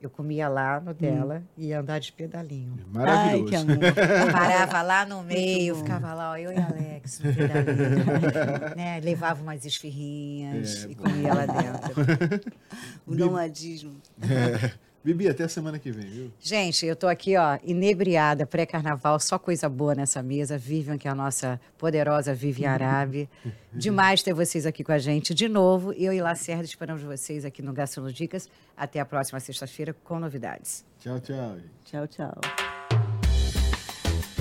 [0.00, 2.78] Eu comia lá no dela e ia andar de pedalinho.
[2.92, 3.44] Maravilhoso.
[3.44, 3.78] Ai, que amor.
[4.32, 8.76] Parava lá no meio, ficava lá, ó, eu e Alex, no pedalinho.
[8.76, 9.00] né?
[9.00, 11.02] Levava umas esfirrinhas É, e bom.
[11.04, 12.52] comia lá dentro.
[13.06, 13.92] O nomadismo.
[15.06, 16.32] Bibi, até semana que vem, viu?
[16.40, 20.58] Gente, eu tô aqui, ó, inebriada, pré-carnaval, só coisa boa nessa mesa.
[20.58, 23.28] Vivian, que é a nossa poderosa Vivian Arabe.
[23.72, 25.92] Demais ter vocês aqui com a gente de novo.
[25.92, 28.48] Eu e Lacerda esperamos vocês aqui no Gastronodicas.
[28.76, 30.84] Até a próxima sexta-feira com novidades.
[30.98, 31.56] Tchau, tchau.
[31.84, 32.40] Tchau, tchau.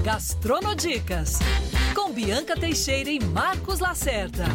[0.04, 1.38] Gastronodicas,
[1.94, 4.46] com Bianca Teixeira e Marcos Lacerda.